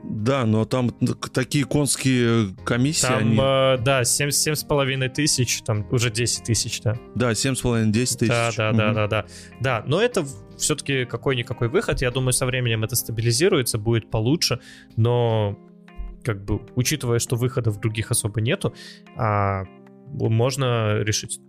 [0.07, 0.91] Да, но там
[1.33, 3.07] такие конские комиссии.
[3.07, 3.33] Там, они...
[3.33, 6.95] э, да, 7,5 тысяч, там уже 10 тысяч, да.
[7.15, 8.27] Да, 7,5-10 тысяч.
[8.27, 8.77] Да, да, угу.
[8.77, 9.25] да, да, да.
[9.59, 10.25] Да, но это
[10.57, 12.01] все-таки какой-никакой выход.
[12.01, 14.59] Я думаю, со временем это стабилизируется, будет получше,
[14.95, 15.57] но
[16.23, 18.73] как бы, учитывая, что выходов других особо нету,
[19.15, 19.63] а,
[20.07, 21.39] можно решить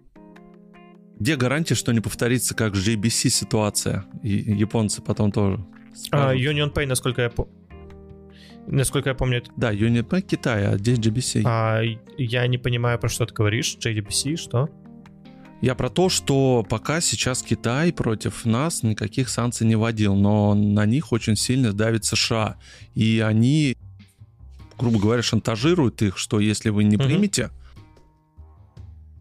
[1.18, 4.04] где гарантия, что не повторится как JBC ситуация?
[4.22, 5.64] И японцы потом тоже.
[6.10, 7.54] А, Union Pay, насколько я помню.
[8.68, 9.50] Насколько я помню, это...
[9.56, 11.42] Да, Union Pay Китай, а здесь JBC.
[11.44, 11.80] А,
[12.18, 13.76] я не понимаю, про что ты говоришь.
[13.78, 14.68] JBC, что?
[15.60, 20.84] Я про то, что пока сейчас Китай против нас никаких санкций не вводил, но на
[20.84, 22.56] них очень сильно давит США.
[22.94, 23.76] И они,
[24.78, 27.50] грубо говоря, шантажируют их, что если вы не примете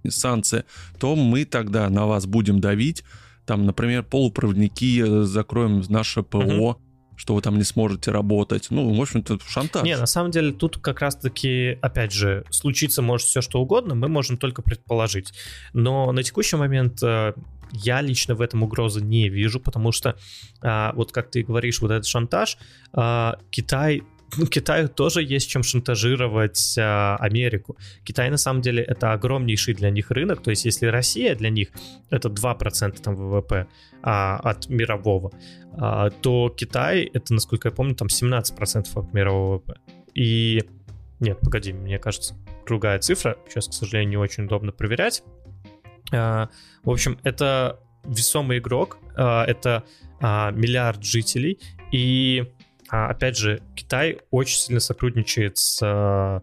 [0.08, 0.66] санкции,
[1.00, 3.04] то мы тогда на вас будем давить.
[3.46, 6.82] Там, например, полупроводники э, закроем наше ПО, угу
[7.16, 8.68] что вы там не сможете работать.
[8.70, 9.84] Ну, в общем-то, шантаж.
[9.84, 14.08] Не, на самом деле тут как раз-таки, опять же, случиться может все что угодно, мы
[14.08, 15.34] можем только предположить.
[15.74, 17.34] Но на текущий момент э,
[17.72, 20.18] я лично в этом угрозы не вижу, потому что,
[20.62, 22.58] а, вот как ты говоришь, вот этот шантаж,
[22.94, 24.04] а, Китай
[24.38, 27.78] ну, Китаю тоже есть чем шантажировать а, Америку.
[28.04, 30.42] Китай, на самом деле, это огромнейший для них рынок.
[30.42, 31.70] То есть, если Россия для них
[32.10, 33.68] это 2% там, ВВП
[34.02, 35.32] а, от мирового,
[35.78, 39.76] а, то Китай, это, насколько я помню, там 17% от мирового ВВП.
[40.14, 40.64] И...
[41.20, 42.36] Нет, погоди, мне кажется,
[42.66, 43.38] другая цифра.
[43.48, 45.24] Сейчас, к сожалению, не очень удобно проверять.
[46.12, 46.50] А,
[46.84, 49.84] в общем, это весомый игрок, а, это
[50.22, 51.60] а, миллиард жителей,
[51.92, 52.52] и
[53.10, 56.42] опять же, Китай очень сильно сотрудничает с а,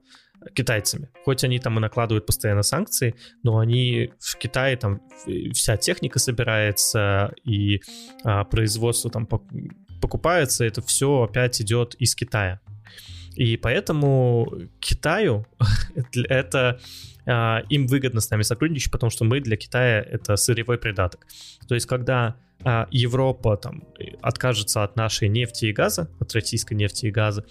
[0.55, 1.09] китайцами.
[1.25, 5.01] Хоть они там и накладывают постоянно санкции, но они в Китае там
[5.53, 7.81] вся техника собирается и
[8.25, 12.61] а, производство там покупается, это все опять идет из Китая.
[13.35, 15.47] И поэтому Китаю
[16.29, 16.81] это
[17.27, 21.27] а, им выгодно с нами сотрудничать, потому что мы для Китая это сырьевой придаток.
[21.69, 22.35] То есть, когда а,
[22.91, 23.85] Европа там
[24.21, 27.45] откажется от нашей нефти и газа, от российской нефти и газа,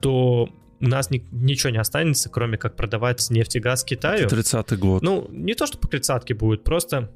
[0.00, 0.48] то
[0.80, 4.28] у нас ни, ничего не останется, кроме как продавать нефть и газ Китаю.
[4.28, 5.02] 30-й год.
[5.02, 7.10] Ну, не то, что по тридцатке будет, просто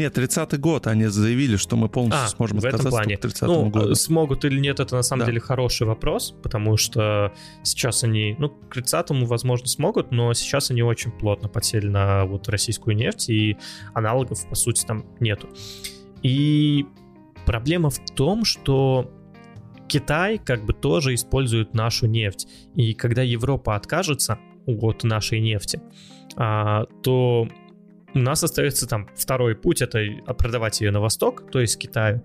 [0.00, 3.16] нет, 30-й год они заявили, что мы полностью а, сможем в этом плане.
[3.16, 3.94] к 30 ну, году.
[3.94, 5.26] Смогут или нет, это на самом да.
[5.26, 7.32] деле хороший вопрос, потому что
[7.62, 12.48] сейчас они, ну, к 30-му, возможно, смогут, но сейчас они очень плотно подсели на вот
[12.48, 13.56] российскую нефть, и
[13.94, 15.48] аналогов, по сути, там нету.
[16.22, 16.86] И
[17.46, 19.10] проблема в том, что
[19.88, 22.46] Китай как бы тоже использует нашу нефть.
[22.74, 25.80] И когда Европа откажется от нашей нефти,
[26.36, 27.48] а, то
[28.14, 30.00] у нас остается там второй путь, это
[30.38, 32.22] продавать ее на восток, то есть Китаю.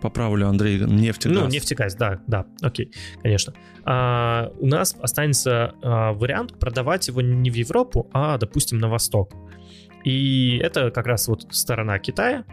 [0.00, 1.38] Поправлю, Андрей, нефтегаз.
[1.38, 3.54] Ну, нефтегаз, да, да, окей, конечно.
[3.84, 9.32] А, у нас останется а, вариант продавать его не в Европу, а, допустим, на восток.
[10.04, 12.44] И это как раз вот сторона Китая,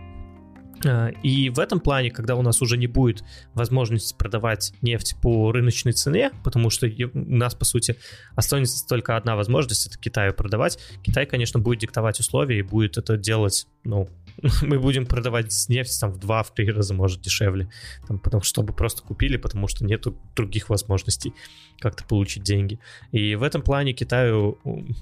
[1.23, 5.93] и в этом плане, когда у нас уже не будет возможности продавать нефть по рыночной
[5.93, 7.95] цене, потому что у нас, по сути,
[8.35, 13.17] останется только одна возможность, это Китаю продавать, Китай, конечно, будет диктовать условия и будет это
[13.17, 14.09] делать, ну,
[14.61, 17.69] мы будем продавать нефть там в два, в три раза, может, дешевле,
[18.07, 21.33] там, потому чтобы просто купили, потому что нету других возможностей
[21.79, 22.79] как-то получить деньги.
[23.11, 24.57] И в этом плане Китаю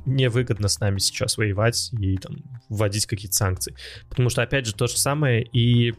[0.05, 2.37] невыгодно с нами сейчас воевать и там
[2.69, 3.75] вводить какие-то санкции.
[4.09, 5.93] Потому что, опять же, то же самое и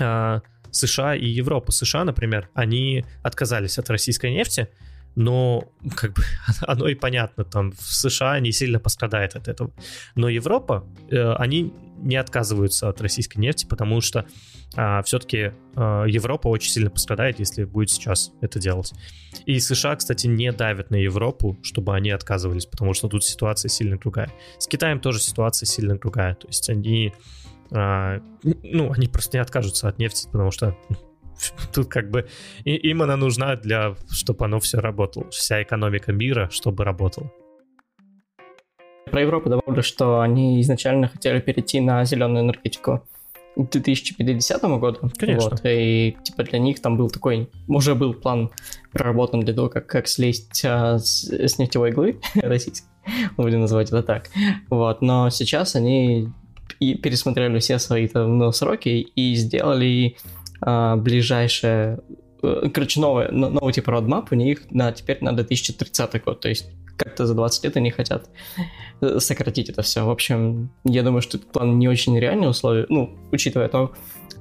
[0.00, 1.72] а, США и Европа.
[1.72, 4.68] США, например, они отказались от российской нефти,
[5.14, 5.64] но
[5.96, 6.22] как бы
[6.66, 9.72] оно и понятно, там в США не сильно пострадает от этого.
[10.14, 14.26] Но Европа, э, они не отказываются от российской нефти, потому что
[14.76, 15.38] э, все-таки
[15.76, 18.92] э, Европа очень сильно пострадает, если будет сейчас это делать.
[19.46, 23.98] И США, кстати, не давят на Европу, чтобы они отказывались, потому что тут ситуация сильно
[23.98, 24.32] другая.
[24.58, 27.12] С Китаем тоже ситуация сильно другая, то есть они
[27.70, 30.76] э, ну, они просто не откажутся от нефти, потому что
[31.72, 32.28] тут как бы
[32.64, 37.30] им она нужна для, чтобы оно все работало, вся экономика мира, чтобы работала.
[39.08, 43.02] Про Европу добавлю, что они изначально хотели перейти на зеленую энергетику
[43.56, 45.10] к 2050 году.
[45.18, 45.50] Конечно.
[45.50, 48.50] Вот, и типа для них там был такой, уже был план
[48.92, 52.86] проработан для того, как, как слезть а, с, с нефтевой иглы российской,
[53.36, 54.30] будем называть это так.
[54.70, 56.28] Вот, но сейчас они
[56.78, 60.16] и пересмотрели все свои там, ну, сроки и сделали
[60.60, 62.00] а, ближайшее,
[62.42, 66.66] э, короче, новый, новый типа roadmap у них на теперь на 2030 год, то есть
[66.98, 68.28] как-то за 20 лет они хотят
[69.00, 70.04] э, сократить это все.
[70.04, 73.92] В общем, я думаю, что этот план не очень реальный условия, ну, учитывая то,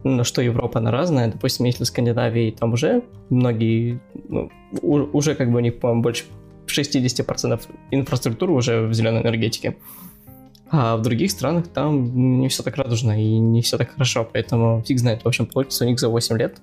[0.03, 1.31] на что Европа, она разная.
[1.31, 4.51] Допустим, если в Скандинавии там уже многие, ну,
[4.81, 6.25] уже как бы у них, по-моему, больше
[6.67, 9.77] 60% инфраструктуры уже в зеленой энергетике.
[10.69, 14.83] А в других странах там не все так радужно и не все так хорошо, поэтому
[14.85, 15.23] фиг знает.
[15.23, 16.57] В общем, получится у них за 8 лет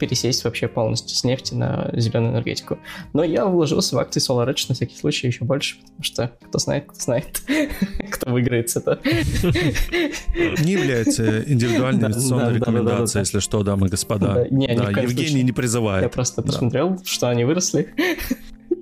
[0.00, 2.78] пересесть вообще полностью с нефти на зеленую энергетику.
[3.12, 6.86] Но я вложился в акции SolarEdge на всякий случай еще больше, потому что кто знает,
[6.88, 7.42] кто знает,
[8.10, 8.98] кто выиграет с это.
[9.04, 14.46] Не является индивидуальной инвестиционной рекомендацией, если что, дамы и господа.
[14.50, 16.02] Евгений не призывает.
[16.02, 17.94] Я просто посмотрел, что они выросли.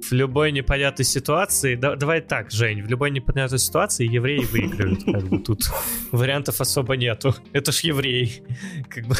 [0.08, 5.04] В любой непонятной ситуации, да, давай так, Жень, в любой непонятной ситуации евреи выиграют.
[5.04, 5.62] Как бы тут
[6.12, 7.34] вариантов особо нету.
[7.52, 8.42] Это ж еврей.
[8.88, 9.16] Как бы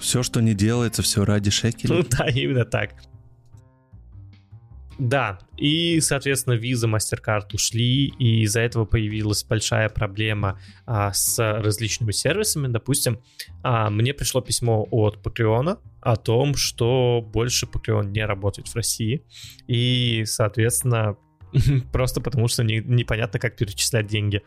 [0.00, 1.96] все, что не делается, все ради шекелей.
[1.96, 2.94] Ну да, именно так.
[5.00, 12.12] Да, и, соответственно, виза, MasterCard ушли, и из-за этого появилась большая проблема а, с различными
[12.12, 12.66] сервисами.
[12.66, 13.18] Допустим,
[13.62, 19.24] а, мне пришло письмо от Patreon о том, что больше Patreon не работает в России,
[19.66, 21.16] и, соответственно,
[21.92, 24.42] просто потому что не, непонятно, как перечислять деньги.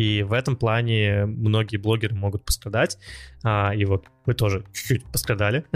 [0.00, 2.96] И в этом плане многие блогеры могут пострадать.
[3.44, 5.66] А, и вот мы тоже чуть-чуть пострадали.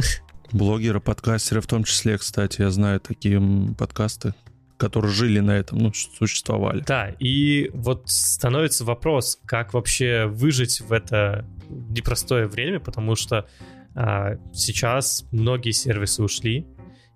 [0.51, 3.39] Блогеры, подкастеры в том числе, кстати, я знаю такие
[3.77, 4.33] подкасты,
[4.79, 6.83] которые жили на этом, ну, существовали.
[6.87, 13.47] Да, и вот становится вопрос, как вообще выжить в это непростое время, потому что
[13.95, 16.67] а, сейчас многие сервисы ушли,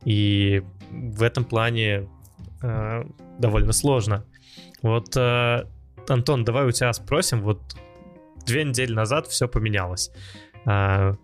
[0.04, 2.06] и в этом плане
[2.60, 3.06] а,
[3.38, 4.26] довольно сложно.
[4.82, 5.66] Вот а,
[6.10, 7.42] Антон, давай у тебя спросим.
[7.42, 7.60] Вот
[8.46, 10.10] две недели назад все поменялось.
[10.64, 11.16] А,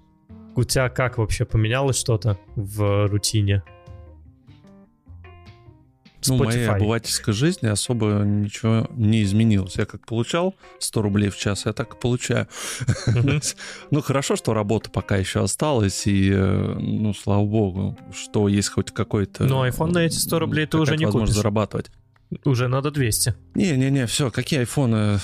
[0.56, 3.62] у тебя как вообще поменялось что-то в рутине?
[6.26, 9.76] Ну, моей обывательской жизни особо ничего не изменилось.
[9.76, 12.48] Я как получал 100 рублей в час, я так и получаю.
[13.90, 18.90] Ну, хорошо, что работа пока еще осталась, и, э, ну, слава богу, что есть хоть
[18.90, 19.44] какой-то...
[19.44, 21.30] Ну, iPhone на эти 100 рублей ты уже не купишь.
[21.30, 21.90] зарабатывать.
[22.44, 23.34] Уже надо 200.
[23.54, 25.18] Не-не-не, все, какие айфоны?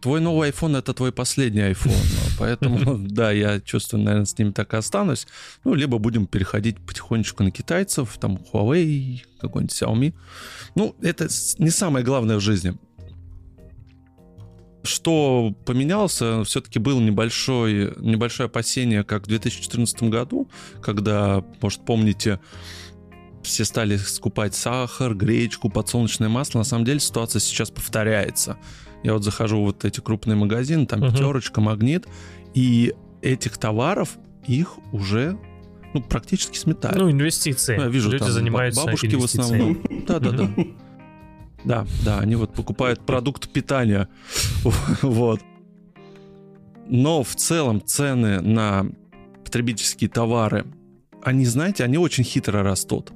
[0.00, 1.96] Твой новый iPhone— это твой последний iPhone.
[2.38, 5.26] Поэтому, да, я чувствую, наверное, с ним так и останусь.
[5.64, 10.14] Ну, либо будем переходить потихонечку на китайцев, там, Huawei, какой-нибудь Xiaomi.
[10.74, 11.28] Ну, это
[11.58, 12.74] не самое главное в жизни.
[14.84, 20.48] Что поменялось, все-таки было небольшое, небольшое опасение, как в 2014 году,
[20.80, 22.40] когда, может, помните,
[23.42, 26.58] все стали скупать сахар, гречку, подсолнечное масло.
[26.58, 28.58] На самом деле ситуация сейчас повторяется.
[29.02, 31.12] Я вот захожу в вот эти крупные магазины, там uh-huh.
[31.12, 32.06] пятерочка, магнит,
[32.54, 35.38] и этих товаров их уже
[35.94, 36.98] ну, практически сметают.
[36.98, 37.76] Ну, инвестиции.
[37.76, 39.78] Ну, я вижу, Люди там занимаются бабушки в основном.
[40.06, 40.50] Да, да, да.
[41.64, 44.08] Да, да, они вот покупают продукт питания.
[45.02, 45.40] Вот.
[46.90, 48.86] Но в целом цены на
[49.44, 50.64] потребительские товары,
[51.22, 53.12] они, знаете, они очень хитро растут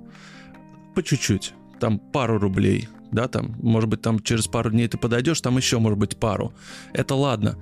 [0.95, 5.41] по чуть-чуть, там пару рублей, да, там, может быть, там через пару дней ты подойдешь,
[5.41, 6.53] там еще, может быть, пару.
[6.93, 7.59] Это ладно,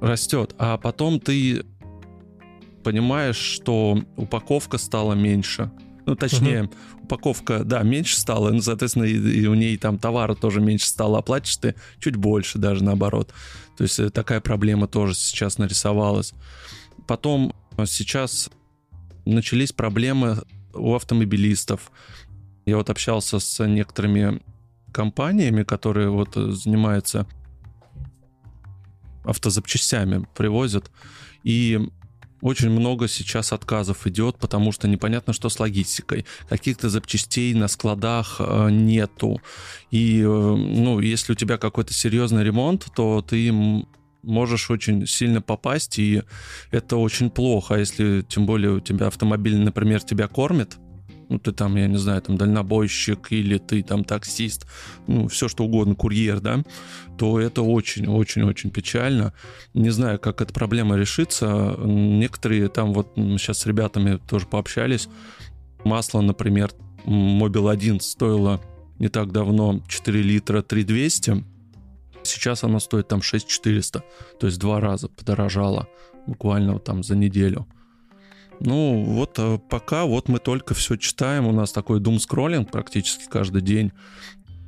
[0.00, 1.64] растет, а потом ты
[2.82, 5.70] понимаешь, что упаковка стала меньше.
[6.06, 6.74] Ну, точнее, uh
[7.06, 11.18] упаковка, да, меньше стала, ну, соответственно, и, и у ней там товара тоже меньше стало,
[11.18, 13.32] оплатишь ты чуть больше даже наоборот.
[13.76, 16.34] То есть э, такая проблема тоже сейчас нарисовалась.
[17.06, 18.50] Потом э, сейчас
[19.24, 20.38] начались проблемы
[20.76, 21.90] у автомобилистов.
[22.64, 24.40] Я вот общался с некоторыми
[24.92, 27.26] компаниями, которые вот занимаются
[29.24, 30.90] автозапчастями, привозят.
[31.44, 31.80] И
[32.40, 36.26] очень много сейчас отказов идет, потому что непонятно, что с логистикой.
[36.48, 39.40] Каких-то запчастей на складах э, нету.
[39.90, 43.52] И, э, ну, если у тебя какой-то серьезный ремонт, то ты
[44.26, 46.22] можешь очень сильно попасть, и
[46.70, 50.76] это очень плохо, а если тем более у тебя автомобиль, например, тебя кормит,
[51.28, 54.66] ну, ты там, я не знаю, там дальнобойщик или ты там таксист,
[55.06, 56.62] ну, все что угодно, курьер, да,
[57.18, 59.32] то это очень-очень-очень печально.
[59.74, 61.76] Не знаю, как эта проблема решится.
[61.82, 65.08] Некоторые там вот сейчас с ребятами тоже пообщались.
[65.84, 66.70] Масло, например,
[67.04, 68.60] Мобил 1 стоило
[68.98, 71.44] не так давно 4 литра 3200,
[72.26, 74.04] Сейчас оно стоит там 6400,
[74.38, 75.88] то есть два раза подорожало
[76.26, 77.66] буквально там за неделю.
[78.60, 83.24] Ну, вот э, пока вот мы только все читаем, у нас такой дум скроллинг практически
[83.28, 83.92] каждый день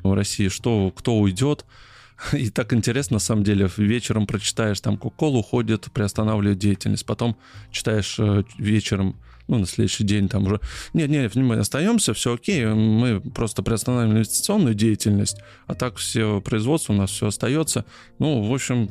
[0.02, 1.64] в России, что кто уйдет,
[2.32, 7.36] и так интересно, на самом деле, вечером прочитаешь, там Кока-Кола уходит, приостанавливает деятельность, потом
[7.70, 9.16] читаешь э, вечером,
[9.49, 10.61] ну, на следующий день там уже,
[10.92, 16.92] нет, нет, мы остаемся, все окей, мы просто приостанавливаем инвестиционную деятельность, а так все производство
[16.92, 17.84] у нас все остается.
[18.18, 18.90] Ну, в общем,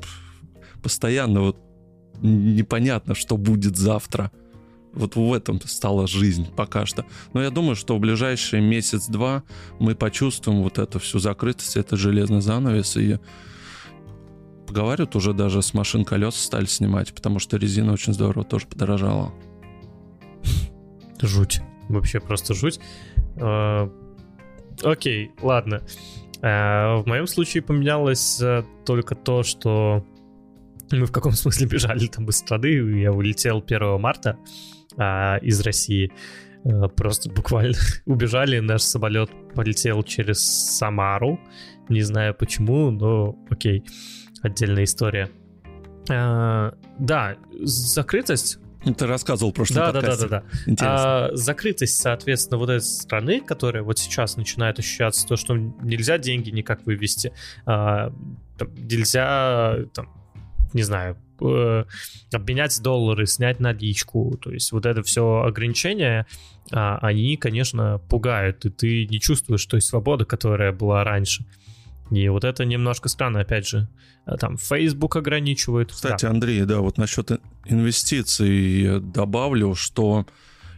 [0.82, 1.58] постоянно вот
[2.22, 4.32] непонятно, что будет завтра.
[4.94, 7.06] Вот в этом стала жизнь пока что.
[7.34, 9.44] Но я думаю, что в ближайший месяц-два
[9.80, 13.20] мы почувствуем вот эту всю закрытость, это железный занавес, и
[14.66, 19.32] поговаривают, уже даже с машин колеса стали снимать, потому что резина очень здорово тоже подорожала.
[21.22, 21.62] Жуть.
[21.90, 22.80] Вообще просто жуть.
[23.40, 23.92] А,
[24.84, 25.82] окей, ладно.
[26.42, 30.06] А, в моем случае поменялось э, только то, что
[30.92, 32.68] мы в каком смысле бежали там из страны.
[32.68, 34.38] Я улетел 1 марта
[34.98, 36.12] а, из России.
[36.66, 38.60] А, просто буквально убежали.
[38.60, 41.40] Наш самолет полетел через Самару.
[41.90, 43.84] Не знаю почему, но окей.
[44.42, 45.30] Отдельная история.
[46.08, 48.60] Да, закрытость
[48.94, 50.28] ты рассказывал в прошлом да, подкасте.
[50.28, 50.86] Да, да, да, да.
[51.30, 56.50] А, закрытость, соответственно, вот этой страны, которая вот сейчас начинает ощущаться, то, что нельзя деньги
[56.50, 57.34] никак вывести,
[57.66, 58.12] а,
[58.58, 60.10] там, нельзя там,
[60.74, 61.86] не знаю, э,
[62.32, 64.38] обменять доллары, снять наличку.
[64.42, 66.26] То есть вот это все ограничения,
[66.72, 71.46] а, они, конечно, пугают, и ты не чувствуешь той свободы, которая была раньше.
[72.12, 73.88] И вот это немножко странно, опять же.
[74.26, 75.92] А там Facebook ограничивает.
[75.92, 76.32] Кстати, да.
[76.32, 77.32] Андрей, да, вот насчет
[77.66, 80.26] инвестиций добавлю, что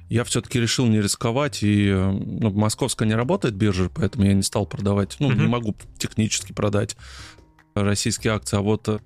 [0.09, 4.65] я все-таки решил не рисковать, и ну, московская не работает биржа, поэтому я не стал
[4.65, 5.39] продавать, ну, mm-hmm.
[5.39, 6.97] не могу технически продать
[7.75, 9.01] российские акции, а вот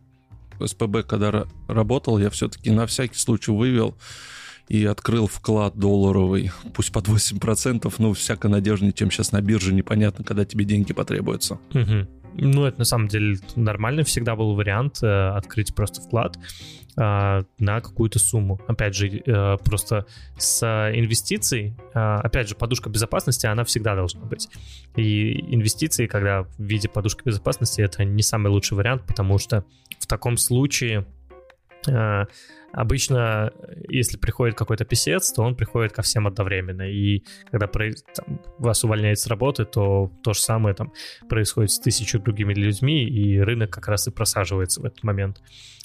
[0.66, 3.98] СПБ, когда работал, я все-таки на всякий случай вывел
[4.68, 10.24] и открыл вклад долларовый, пусть под 8%, ну, всяко надежнее, чем сейчас на бирже, непонятно,
[10.24, 11.60] когда тебе деньги потребуются.
[11.74, 12.08] Угу.
[12.36, 16.38] Ну, это на самом деле нормальный всегда был вариант э, открыть просто вклад
[16.98, 18.60] э, на какую-то сумму.
[18.68, 20.08] Опять же, э, просто
[20.38, 20.64] с
[20.96, 24.50] инвестицией, э, опять же, подушка безопасности, она всегда должна быть.
[24.96, 29.64] И инвестиции, когда в виде подушки безопасности, это не самый лучший вариант, потому что
[30.00, 31.06] в таком случае
[31.88, 32.26] э,
[32.74, 33.54] обычно,
[33.88, 36.82] если приходит какой-то писец, то он приходит ко всем одновременно.
[36.82, 40.92] И когда там, вас увольняют с работы, то то же самое там
[41.30, 45.42] происходит с тысячей другими людьми, и рынок как раз и просаживается в этот момент.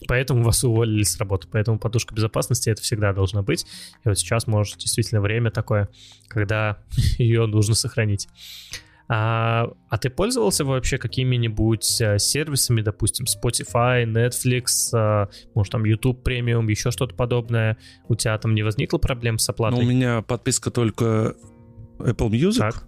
[0.08, 1.46] Поэтому вас уволили с работы.
[1.50, 3.66] Поэтому подушка безопасности это всегда должна быть.
[4.04, 5.88] И вот сейчас может действительно время такое,
[6.28, 6.78] когда
[7.18, 8.28] ее нужно сохранить.
[9.10, 16.26] А, а ты пользовался вообще какими-нибудь а, сервисами, допустим, Spotify, Netflix, а, может там YouTube
[16.26, 17.78] Premium, еще что-то подобное?
[18.08, 19.78] У тебя там не возникло проблем с оплатой?
[19.78, 21.34] Ну, у меня подписка только
[21.98, 22.58] Apple Music.
[22.58, 22.86] Так.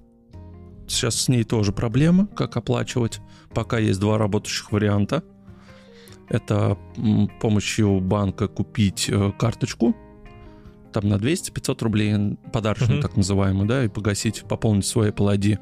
[0.87, 3.21] Сейчас с ней тоже проблема, как оплачивать.
[3.55, 5.25] Пока есть два работающих варианта.
[6.29, 6.77] Это
[7.41, 9.97] помощью банка купить э, карточку,
[10.93, 13.03] там на 200-500 рублей подарочную, uh-huh.
[13.03, 15.59] так называемую, да, и погасить, пополнить свой Apple ID.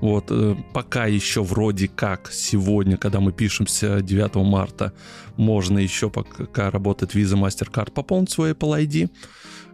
[0.00, 4.92] Вот, э, пока еще вроде как сегодня, когда мы пишемся 9 марта,
[5.36, 9.10] можно еще пока работает Visa MasterCard пополнить свой Apple ID.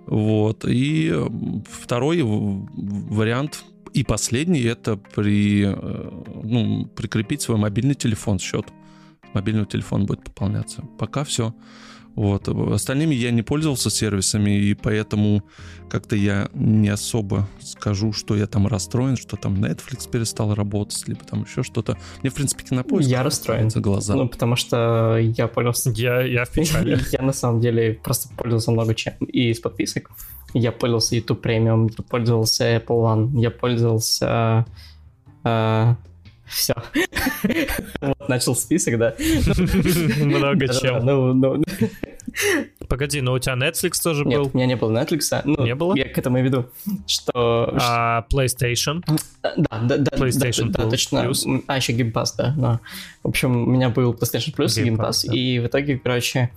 [0.07, 1.15] Вот, и
[1.71, 3.65] второй вариант
[3.95, 6.11] и последний это при, э,
[6.43, 8.67] ну, прикрепить свой мобильный телефон счет.
[9.35, 10.83] Мобильный телефон будет пополняться.
[10.99, 11.55] Пока все.
[12.17, 12.49] Вот.
[12.49, 15.43] Остальными я не пользовался сервисами, и поэтому
[15.89, 21.25] как-то я не особо скажу, что я там расстроен, что там Netflix перестал работать, либо
[21.25, 21.99] там еще что-то.
[22.23, 23.71] Мне, в принципе, кинопоиск Я расстроен.
[23.71, 24.15] За глаза.
[24.15, 25.91] Ну, потому что я пользовался...
[25.91, 26.99] Я, я в печали.
[27.13, 29.15] я на самом деле просто пользовался много чем.
[29.27, 30.11] И из подписок.
[30.53, 34.67] Я пользовался YouTube Premium, я пользовался Apple One, я пользовался...
[35.43, 35.97] Uh,
[36.47, 36.75] все.
[38.01, 39.15] Вот начал список, да.
[40.21, 41.05] Много чем.
[41.05, 41.63] Ну, ну.
[42.89, 44.31] Погоди, но у тебя Netflix тоже был?
[44.31, 45.41] Нет, у меня не было Netflix.
[45.45, 45.95] Ну, не было?
[45.95, 46.67] Я к этому и веду,
[47.07, 47.75] что...
[47.81, 49.03] А PlayStation?
[49.43, 50.17] Да, да, да.
[50.17, 51.33] PlayStation да, да, точно.
[51.67, 52.55] А, еще Game Pass, да.
[52.57, 52.81] Но.
[53.23, 56.51] В общем, у меня был PlayStation Plus и Game Pass, и в итоге, короче,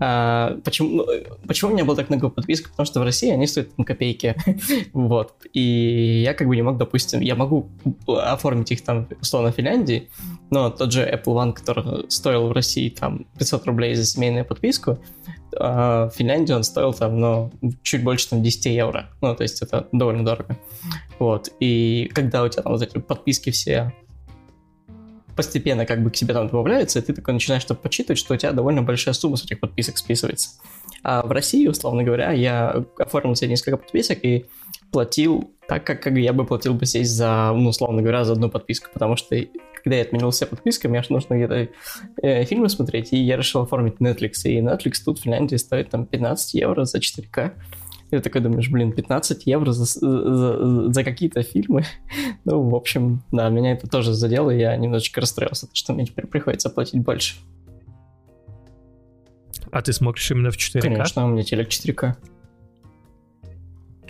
[0.00, 1.06] а, почему, ну,
[1.46, 2.70] почему у меня было так много подписок?
[2.70, 4.36] Потому что в России они стоят там копейки.
[4.92, 5.34] вот.
[5.52, 7.68] И я как бы не мог, допустим, я могу
[8.06, 10.08] оформить их там условно в Финляндии,
[10.50, 14.98] но тот же Apple One, который стоил в России там 500 рублей за семейную подписку,
[15.56, 17.50] а в Финляндии он стоил там, ну,
[17.82, 19.10] чуть больше там 10 евро.
[19.20, 20.56] Ну, то есть это довольно дорого.
[21.18, 21.50] Вот.
[21.58, 23.92] И когда у тебя там вот эти подписки все
[25.38, 28.36] постепенно как бы к тебе там добавляется, и ты такой начинаешь что подсчитывать, что у
[28.36, 30.48] тебя довольно большая сумма с этих подписок списывается.
[31.04, 34.46] А в России, условно говоря, я оформил себе несколько подписок и
[34.90, 38.50] платил так, как, как я бы платил бы здесь за, ну, условно говоря, за одну
[38.50, 39.36] подписку, потому что
[39.84, 41.68] когда я отменил все подписки, мне аж нужно где-то
[42.20, 46.04] э, фильмы смотреть, и я решил оформить Netflix, и Netflix тут в Финляндии стоит там
[46.04, 47.52] 15 евро за 4К.
[48.10, 51.84] И ты такой думаешь, блин, 15 евро за, за, за какие-то фильмы.
[52.44, 56.26] ну, в общем, да, меня это тоже задело, и я немножечко расстроился, что мне теперь
[56.26, 57.36] приходится платить больше.
[59.70, 60.80] А ты смотришь именно в 4К?
[60.80, 62.14] Конечно, у меня телек 4К.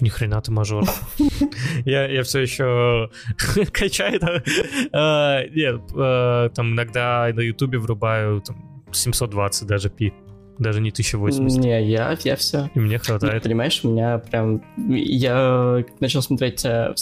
[0.01, 0.84] Ни хрена ты мажор.
[1.84, 3.11] я, я все еще
[3.72, 4.20] качаю.
[4.92, 10.12] А, нет, а, там иногда на Ютубе врубаю там, 720 даже пи.
[10.59, 11.59] Даже не 1080.
[11.59, 12.71] Не, я, я все.
[12.75, 13.35] И мне хватает.
[13.35, 14.63] Нет, понимаешь, у меня прям...
[14.77, 16.95] Я начал смотреть э,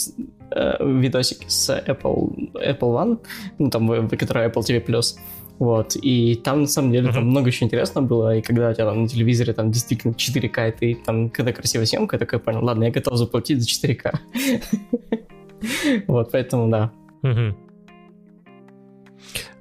[0.51, 3.19] э, видосики с Apple, Apple One,
[3.57, 5.03] ну там, который Apple TV+.
[5.59, 8.85] Вот, и там, на самом деле, там много еще интересного было, и когда у тебя
[8.85, 12.63] там на телевизоре там действительно 4К, и ты там, когда красивая съемка, я такой понял,
[12.63, 14.19] ладно, я готов заплатить за 4К.
[16.07, 16.91] Вот, поэтому да.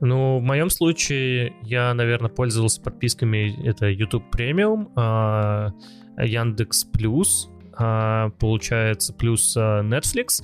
[0.00, 5.72] Ну, в моем случае я, наверное, пользовался подписками, это YouTube Premium, а,
[6.18, 10.42] Яндекс Плюс, а, получается, плюс а, Netflix,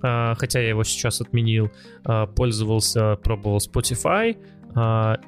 [0.00, 1.70] хотя я его сейчас отменил,
[2.36, 4.36] пользовался, пробовал Spotify,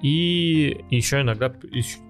[0.02, 1.50] и еще иногда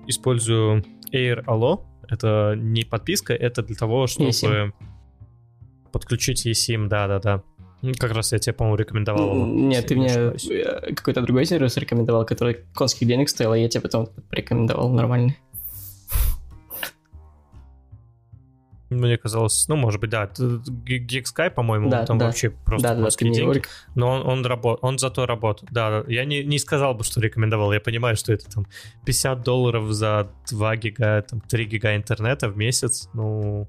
[0.09, 1.85] использую Air Allo.
[2.09, 4.73] Это не подписка, это для того, чтобы eSIM.
[5.93, 7.45] подключить eSIM, да-да-да.
[7.99, 9.47] Как раз я тебе, по-моему, рекомендовал его.
[9.47, 13.83] Нет, ты мне э, какой-то другой сервис рекомендовал, который конских денег стоил, а я тебе
[13.83, 15.39] потом порекомендовал нормальный.
[18.89, 22.27] Мне казалось, ну, может быть, да, GeekSky, по-моему, да, там да.
[22.27, 23.59] вообще просто да, да, деньги.
[23.59, 23.63] Не...
[23.97, 24.79] Но он, он, работ...
[24.83, 25.73] он зато работает.
[25.73, 27.73] Да, я не, не сказал бы, что рекомендовал.
[27.73, 28.67] Я понимаю, что это там
[29.05, 33.09] 50 долларов за 2 гига, там 3 гига интернета в месяц.
[33.13, 33.69] Ну,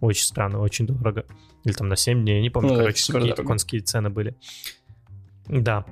[0.00, 1.26] очень странно, очень дорого.
[1.66, 4.36] Или там на 7 дней, я не помню, ну, короче, какие-то конские цены были.
[5.48, 5.84] Да.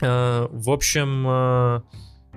[0.00, 1.80] Э, в общем, э,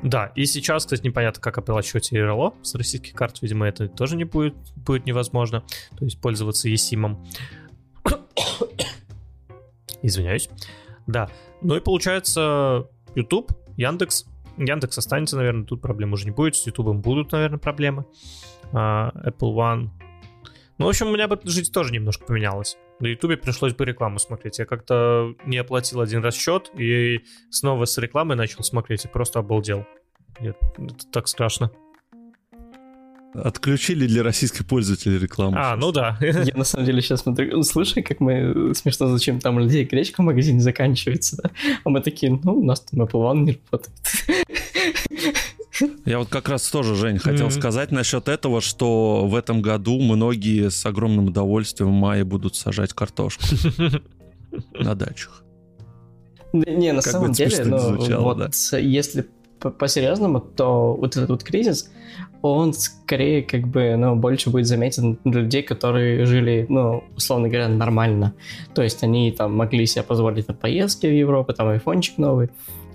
[0.02, 4.24] да, и сейчас, кстати, непонятно, как оплачивать ИРЛО с российских карт, видимо, это тоже не
[4.24, 5.64] будет, будет невозможно,
[6.00, 7.18] то есть пользоваться eSIM.
[10.02, 10.50] Извиняюсь.
[11.06, 11.30] Да,
[11.62, 14.26] ну и получается YouTube, Яндекс.
[14.58, 18.06] Яндекс останется, наверное, тут проблем уже не будет, с YouTube будут, наверное, проблемы.
[18.72, 19.90] Uh, Apple One.
[20.78, 22.78] Ну, в общем, у меня бы жизнь тоже немножко поменялась.
[23.00, 24.60] На Ютубе пришлось бы рекламу смотреть.
[24.60, 29.40] Я как-то не оплатил один раз счет и снова с рекламой начал смотреть и просто
[29.40, 29.86] обалдел.
[30.40, 31.72] Нет, это так страшно.
[33.34, 35.58] Отключили для российских пользователей рекламу.
[35.60, 36.18] А, ну да.
[36.22, 40.26] Я на самом деле сейчас смотрю, слушай, как мы смешно зачем там людей гречка в
[40.26, 41.52] магазине заканчивается, да?
[41.84, 43.96] А мы такие, ну, у нас там Apple One не работает.
[46.06, 47.60] Я вот как раз тоже, Жень, хотел mm-hmm.
[47.60, 52.94] сказать насчет этого, что в этом году многие с огромным удовольствием в мае будут сажать
[52.94, 53.44] картошку
[54.74, 55.44] на дачах.
[56.54, 59.26] Не, на самом деле, ну, вот если
[59.60, 61.92] по-серьезному, то вот этот вот кризис,
[62.42, 67.68] он скорее как бы, ну, больше будет заметен для людей, которые жили, ну, условно говоря,
[67.68, 68.34] нормально.
[68.76, 72.50] То есть они там могли себе позволить на поездки в Европу, там айфончик новый,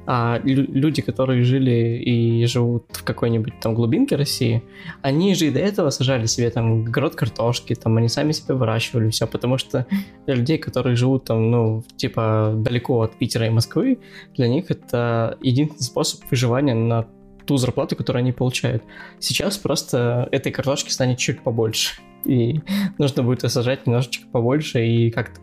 [0.07, 4.63] а люди, которые жили и живут в какой-нибудь там глубинке России,
[5.01, 9.11] они же и до этого сажали себе там грот картошки, там они сами себе выращивали
[9.11, 9.87] все, потому что
[10.27, 13.99] для людей, которые живут там, ну, типа далеко от Питера и Москвы,
[14.35, 17.07] для них это единственный способ выживания на
[17.47, 18.83] ту зарплату, которую они получают.
[19.19, 22.61] Сейчас просто этой картошки станет чуть побольше, и
[22.99, 25.41] нужно будет сажать немножечко побольше и как-то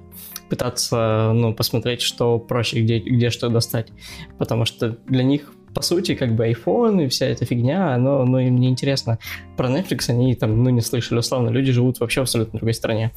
[0.50, 3.92] пытаться, ну, посмотреть, что проще, где, где что достать.
[4.38, 8.40] Потому что для них по сути, как бы iPhone и вся эта фигня, оно, ну,
[8.40, 9.20] им не интересно.
[9.56, 13.12] Про Netflix они там, ну, не слышали, условно, люди живут вообще в абсолютно другой стране.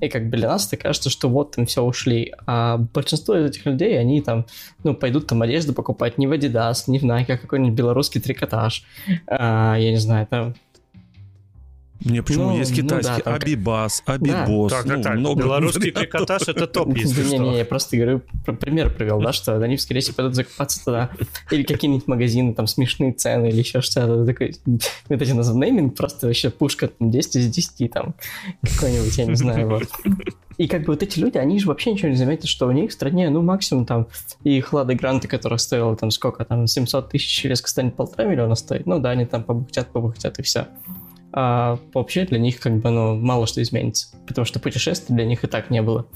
[0.00, 2.32] И как бы для нас это кажется, что вот там все ушли.
[2.46, 4.46] А большинство из этих людей, они там,
[4.84, 8.84] ну, пойдут там одежду покупать не в Adidas, не в Nike, а какой-нибудь белорусский трикотаж.
[9.26, 10.54] А, я не знаю, там
[12.04, 14.70] мне почему ну, есть китайский ну, да, Абибас, Абибос.
[14.70, 14.78] Да.
[14.78, 15.18] Так, ну, так, так.
[15.18, 18.22] Много Белорусский трикотаж это топ, если не, Не, не, я просто говорю,
[18.60, 21.10] пример привел, да, что они скорее всего пойдут закупаться туда.
[21.50, 24.54] Или какие-нибудь магазины, там смешные цены, или еще что-то такое.
[25.08, 28.14] Вот эти назов нейминг, просто вообще пушка там 10 из 10, там,
[28.62, 29.88] какой-нибудь, я не знаю, вот.
[30.56, 32.90] И как бы вот эти люди, они же вообще ничего не заметят, что у них
[32.90, 34.06] в стране, ну, максимум там,
[34.44, 38.86] и Хлады Гранты, которая стоила там сколько, там, 700 тысяч, резко станет полтора миллиона стоить.
[38.86, 40.66] Ну да, они там побухтят, побухтят и все
[41.40, 45.44] а вообще для них как бы, ну, мало что изменится, потому что путешествий для них
[45.44, 46.08] и так не было.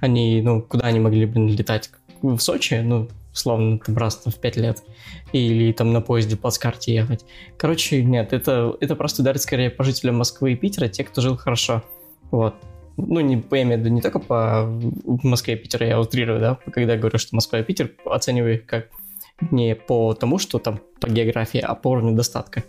[0.00, 1.90] Они, ну, куда они могли, блин, летать?
[2.22, 4.84] В Сочи, ну, условно, там раз в пять лет,
[5.32, 7.24] или там на поезде плацкарте ехать.
[7.56, 11.36] Короче, нет, это, это просто ударит скорее по жителям Москвы и Питера, те, кто жил
[11.36, 11.82] хорошо.
[12.30, 12.54] Вот.
[12.96, 14.64] Ну, не, я имею в виду не только по
[15.24, 18.90] Москве и Питеру, я утрирую, да, когда говорю, что Москва и Питер оцениваю как
[19.50, 22.62] не по тому, что там по географии, а по уровню достатка.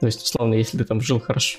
[0.00, 1.58] То есть, условно, если ты там жил хорошо.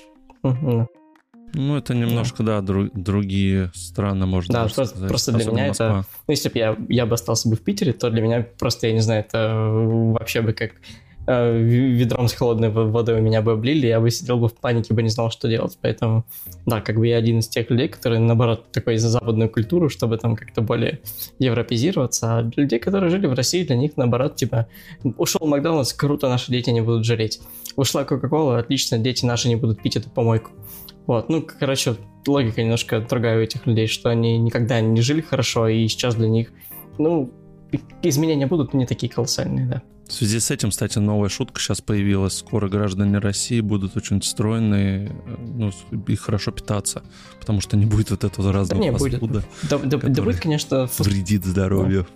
[1.52, 5.08] Ну, это немножко, да, дру- другие страны, можно Да, просто, сказать.
[5.08, 5.86] просто для Особенно меня Москва.
[6.00, 6.06] это...
[6.28, 8.92] Ну, если бы я, я бы остался бы в Питере, то для меня просто, я
[8.92, 10.74] не знаю, это вообще бы как
[11.26, 15.02] ведром с холодной водой у меня бы облили, я бы сидел бы в панике, бы
[15.02, 15.78] не знал, что делать.
[15.80, 16.24] Поэтому,
[16.66, 20.18] да, как бы я один из тех людей, которые, наоборот, такой за западную культуру, чтобы
[20.18, 21.00] там как-то более
[21.38, 22.38] европезироваться.
[22.38, 24.66] А людей, которые жили в России, для них, наоборот, типа,
[25.18, 27.40] ушел Макдональдс, круто, наши дети не будут жалеть.
[27.76, 30.50] Ушла Кока-Кола, отлично, дети наши не будут пить эту помойку.
[31.06, 31.96] Вот, ну, короче,
[32.26, 36.28] логика немножко другая у этих людей, что они никогда не жили хорошо, и сейчас для
[36.28, 36.52] них,
[36.98, 37.32] ну,
[38.02, 39.82] изменения будут не такие колоссальные, да.
[40.10, 42.36] В связи с этим, кстати, новая шутка сейчас появилась.
[42.36, 45.70] Скоро граждане России будут очень стройные э, ну,
[46.08, 47.04] и хорошо питаться,
[47.38, 49.20] потому что не будет вот этого разного не будет.
[49.20, 52.08] фастфуда, Да, да- да будет, конечно, фас- вредит здоровью.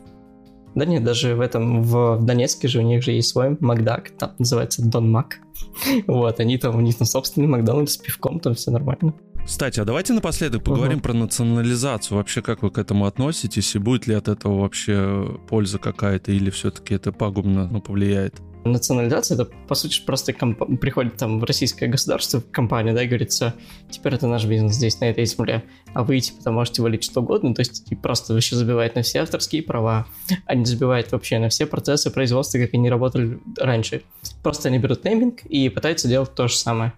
[0.75, 4.33] Да нет, даже в этом, в Донецке же у них же есть свой Макдак, там
[4.41, 5.39] называется Дон Мак.
[6.09, 9.15] Вот, они там, у них там собственный Макдональдс с пивком, там все нормально.
[9.45, 11.03] Кстати, а давайте напоследок поговорим Мгм.
[11.03, 12.17] про национализацацию.
[12.17, 13.75] Вообще, как вы к этому относитесь?
[13.75, 16.33] И будет ли от этого вообще польза какая-то?
[16.33, 18.41] Или все-таки это пагубно ну, повлияет?
[18.65, 23.53] Национализация, это, по сути, просто комп- приходит там в российское государство, компания, да, и говорится,
[23.91, 27.21] теперь это наш бизнес здесь, на этой земле, а вы, типа, там можете валить что
[27.21, 30.07] угодно, то есть и просто вообще забивает на все авторские права,
[30.47, 34.01] а не забивает вообще на все процессы производства, как они работали раньше.
[34.43, 36.95] Просто они берут нейминг и пытаются делать то же самое.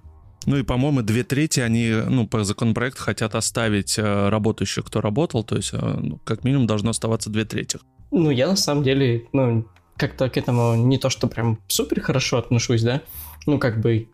[0.46, 5.44] Ну и, по-моему, две трети они, ну, по законопроекту хотят оставить э, работающих, кто работал,
[5.44, 7.78] то есть, э, ну, как минимум, должно оставаться две трети.
[8.12, 9.66] Ну, я на самом деле, ну,
[9.96, 13.02] как-то к этому не то, что прям супер хорошо отношусь, да.
[13.46, 14.08] Ну, как бы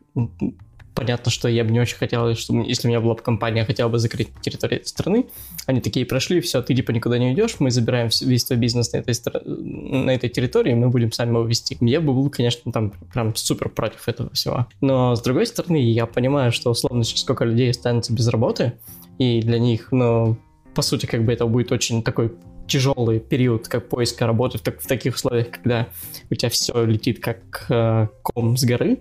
[0.94, 3.64] понятно, что я бы не очень хотел, что если у меня была бы компания, я
[3.64, 5.26] хотел бы закрыть территорию этой страны.
[5.66, 8.98] Они такие прошли, все, ты типа никуда не уйдешь, мы забираем весь твой бизнес на
[8.98, 9.14] этой,
[9.44, 11.76] на этой территории, мы будем сами его вести.
[11.80, 14.66] Я бы был, конечно, там прям супер против этого всего.
[14.80, 18.74] Но, с другой стороны, я понимаю, что условно сейчас сколько людей останется без работы,
[19.18, 20.36] и для них, ну,
[20.74, 22.32] по сути, как бы это будет очень такой
[22.66, 25.88] тяжелый период как поиска работы в, так- в таких условиях, когда
[26.30, 28.98] у тебя все летит как э, ком с горы,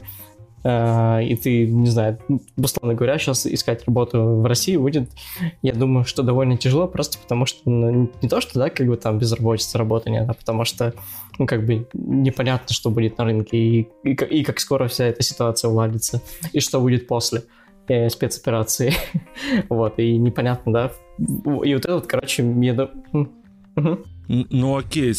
[0.64, 2.20] и ты, не знаю,
[2.56, 5.10] условно говоря, сейчас искать работу в России будет,
[5.62, 8.96] я думаю, что довольно тяжело, просто потому что ну, не то, что, да, как бы
[8.98, 10.94] там безработица, работы нет, а потому что,
[11.40, 15.24] ну, как бы непонятно, что будет на рынке, и, и, и как скоро вся эта
[15.24, 16.22] ситуация уладится,
[16.54, 17.44] и что будет после
[17.88, 18.94] э, спецоперации.
[19.70, 20.92] вот, и непонятно, да.
[21.18, 22.44] И вот это вот, короче.
[22.44, 23.32] Н-
[24.28, 25.14] Ну окей,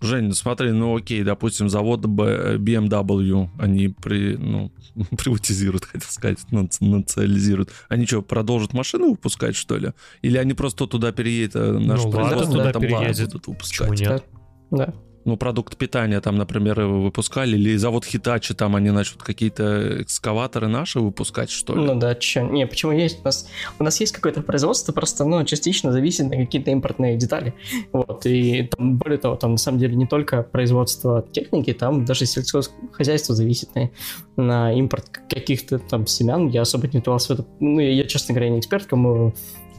[0.00, 4.72] Жень, ну смотри, ну окей, допустим, завод BMW, они при, ну,
[5.16, 7.70] приватизируют, хотел сказать, нац- национализируют.
[7.88, 9.92] Они что, продолжат машины выпускать, что ли?
[10.22, 13.26] Или они просто туда переедет, э, наше Ну, производство, туда там переедет.
[13.32, 14.00] будут Почему выпускать?
[14.00, 14.24] нет?
[14.70, 14.94] Да.
[15.24, 21.00] Ну, продукт питания там, например, выпускали, или завод Хитачи, там они начнут какие-то экскаваторы наши
[21.00, 21.82] выпускать, что ли?
[21.82, 22.42] Ну да, чё?
[22.48, 23.20] Не, почему есть?
[23.20, 23.48] У нас,
[23.78, 27.54] у нас есть какое-то производство, просто, ну, частично зависит на какие-то импортные детали.
[27.92, 32.24] Вот, и там, более того, там на самом деле не только производство техники, там даже
[32.24, 33.90] сельскохозяйство зависит на,
[34.36, 36.48] на импорт каких-то там семян.
[36.48, 37.48] Я особо не вдавался в это.
[37.60, 39.34] Ну, я, честно говоря, не эксперт, кому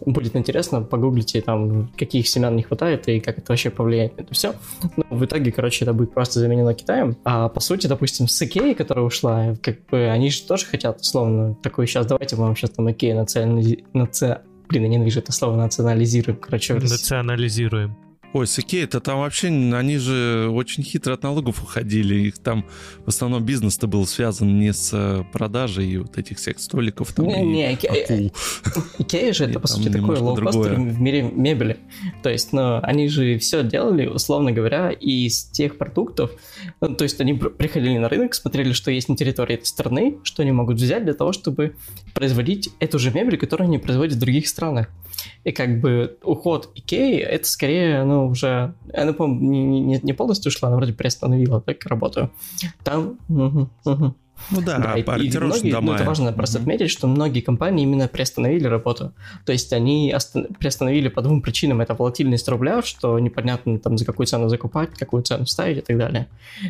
[0.06, 4.34] будет интересно, погуглите там, каких семян не хватает и как это вообще повлияет на это
[4.34, 4.54] все.
[4.98, 7.18] Ну, в итоге, короче, это будет просто заменено Китаем.
[7.24, 11.56] А по сути, допустим, с Икеей, которая ушла, как бы они же тоже хотят, условно,
[11.62, 13.84] такой сейчас, давайте мы вам сейчас там Икею национали...
[13.94, 14.40] наци...
[14.70, 16.74] Блин, я ненавижу это слово национализируем, короче.
[16.76, 17.96] Национализируем.
[18.34, 22.16] Ой, с Икеей, это там вообще, они же очень хитро от налогов уходили.
[22.16, 22.66] Их там
[23.06, 27.42] в основном бизнес-то был связан не с э, продажей вот этих всех столиков там Не,
[27.42, 28.34] и не, Икея- акул.
[29.00, 31.78] Икея же это, по сути, такой лоукостер в мире мебели.
[32.24, 36.32] То есть, ну, они же все делали, условно говоря, из тех продуктов,
[36.80, 40.18] ну, то есть они пр- приходили на рынок, смотрели, что есть на территории этой страны,
[40.24, 41.76] что они могут взять для того, чтобы
[42.14, 44.88] производить эту же мебель, которую они производят в других странах.
[45.44, 48.74] И как бы уход Икеи, это скорее, ну, уже...
[48.94, 52.30] Она, по-моему, не, не- не полностью ушла, она вроде приостановила так работу.
[52.84, 53.18] Там...
[53.28, 54.16] мгм, мгм.
[54.50, 55.30] Ну да, Да, и- и
[55.62, 59.14] многие- ну, это важно просто отметить, что многие компании именно приостановили работу.
[59.46, 61.82] То есть они оста- приостановили по двум причинам.
[61.82, 65.98] Это волатильность рубля, что непонятно там за какую цену закупать, какую цену ставить и так
[65.98, 66.28] далее.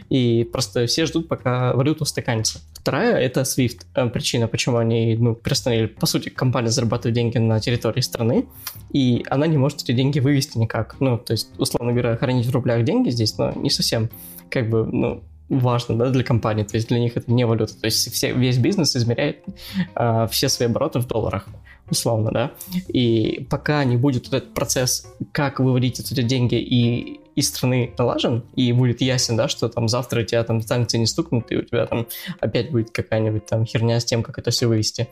[0.10, 2.60] И просто все ждут, пока валюта устаканится.
[2.74, 3.86] Вторая— это SWIFT.
[3.96, 5.86] э, Причина, почему они ну, приостановили.
[5.88, 8.46] По сути, компания зарабатывает деньги на территории страны,
[8.92, 10.96] и она не может эти деньги вывести никак.
[11.00, 14.10] Ну, то есть, условно говоря, хранить в рублях деньги здесь, но не совсем
[14.50, 15.24] как бы, ну,
[15.60, 18.58] важно, да, для компании, то есть для них это не валюта, то есть все, весь
[18.58, 19.44] бизнес измеряет
[19.96, 21.48] а, все свои обороты в долларах,
[21.90, 22.52] условно, да,
[22.88, 28.44] и пока не будет вот этот процесс, как выводить эти деньги и из страны налажен,
[28.56, 31.86] и будет ясен, да, что там завтра тебя там санкции не стукнут, и у тебя
[31.86, 32.08] там
[32.40, 35.08] опять будет какая-нибудь там херня с тем, как это все вывести.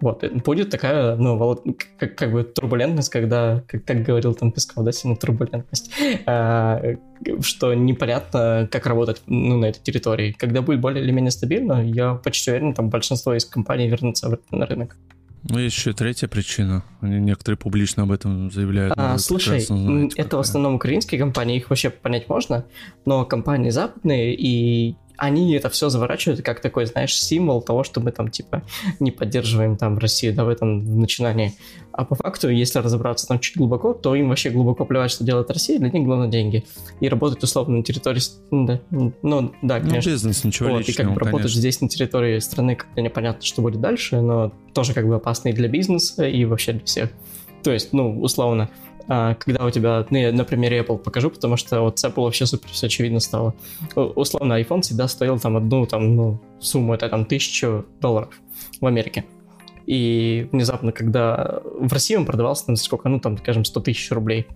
[0.00, 1.56] Вот, будет такая, ну,
[1.98, 5.90] как, как бы турбулентность, когда, как, как говорил там Песков, да, сильно турбулентность,
[6.26, 6.82] а,
[7.40, 10.32] что непонятно, как работать ну, на этой территории.
[10.32, 14.66] Когда будет более или менее стабильно, я почти уверен, там большинство из компаний вернутся на
[14.66, 14.96] рынок.
[15.46, 16.82] Ну, есть еще третья причина.
[17.00, 18.94] Они некоторые публично об этом заявляют.
[18.96, 20.38] А, слушай, знаете, это какая.
[20.38, 22.64] в основном украинские компании, их вообще понять можно,
[23.04, 28.10] но компании западные и они это все заворачивают как такой, знаешь, символ того, что мы
[28.10, 28.62] там, типа,
[29.00, 31.54] не поддерживаем там Россию, да, в этом начинании.
[31.92, 35.50] А по факту, если разобраться там чуть глубоко, то им вообще глубоко плевать, что делает
[35.50, 36.64] Россия, для них главное деньги.
[37.00, 38.20] И работать условно на территории...
[38.50, 39.12] Да, ну,
[39.62, 40.10] да, ну, конечно.
[40.10, 43.42] Ну, бизнес, ничего вот, личного, И как бы работать здесь на территории страны, когда непонятно,
[43.44, 47.10] что будет дальше, но тоже как бы опасно и для бизнеса, и вообще для всех.
[47.62, 48.68] То есть, ну, условно,
[49.06, 52.46] когда у тебя, ну, я на примере Apple покажу, потому что вот с Apple вообще
[52.46, 53.54] супер все очевидно стало.
[53.94, 58.34] Условно, iPhone всегда стоил там одну там, ну, сумму, это там тысячу долларов
[58.80, 59.24] в Америке.
[59.86, 64.46] И внезапно, когда в России он продавался там сколько, ну, там, скажем, 100 тысяч рублей.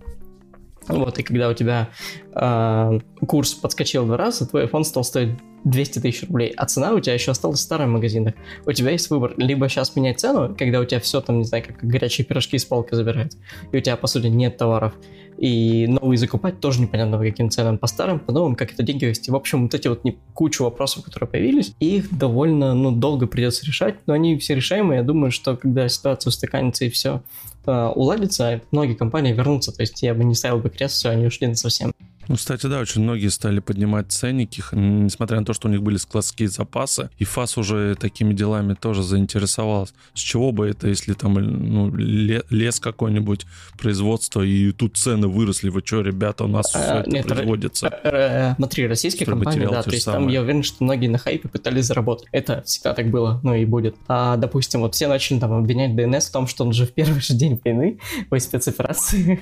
[0.87, 1.89] Вот, и когда у тебя
[2.33, 6.93] э, курс подскочил в два раза, твой iPhone стал стоить 200 тысяч рублей, а цена
[6.93, 8.33] у тебя еще осталась в старом магазинах.
[8.65, 11.63] У тебя есть выбор, либо сейчас менять цену, когда у тебя все там, не знаю,
[11.65, 13.33] как горячие пирожки с полки забирают,
[13.71, 14.93] и у тебя, по сути, нет товаров,
[15.39, 19.05] и новые закупать тоже непонятно по каким ценам, по старым, по новым, как это деньги
[19.05, 19.31] вести.
[19.31, 23.65] В общем, вот эти вот не, кучу вопросов, которые появились, их довольно, ну, долго придется
[23.65, 24.97] решать, но они все решаемые.
[24.97, 27.23] Я думаю, что когда ситуация устаканится и все
[27.65, 31.25] э, уладится, многие компании вернутся, то есть я бы не ставил бы крест, все, они
[31.25, 31.93] ушли на совсем.
[32.29, 35.97] Ну, кстати, да, очень многие стали поднимать ценники, несмотря на то, что у них были
[35.97, 37.09] складские запасы.
[37.17, 39.95] И ФАС уже такими делами тоже заинтересовался.
[40.13, 43.47] С чего бы это, если там ну, лес какой-нибудь,
[43.79, 48.55] производство, и тут цены выросли, вы что, ребята, у нас а, все это нет, производится.
[48.57, 50.25] Смотри, российские компании, да, то есть самое.
[50.25, 52.27] там я уверен, что многие на хайпе пытались заработать.
[52.31, 53.95] Это всегда так было, ну и будет.
[54.07, 57.21] А, допустим, вот все начали там обвинять ДНС в том, что он же в первый
[57.21, 57.97] же день войны,
[58.29, 59.39] ой, спецоперации,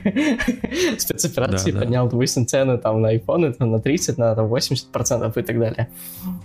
[0.98, 5.60] спецоперации поднял, допустим, цены там на iPhone там, на 30, на там, 80% и так
[5.60, 5.90] далее.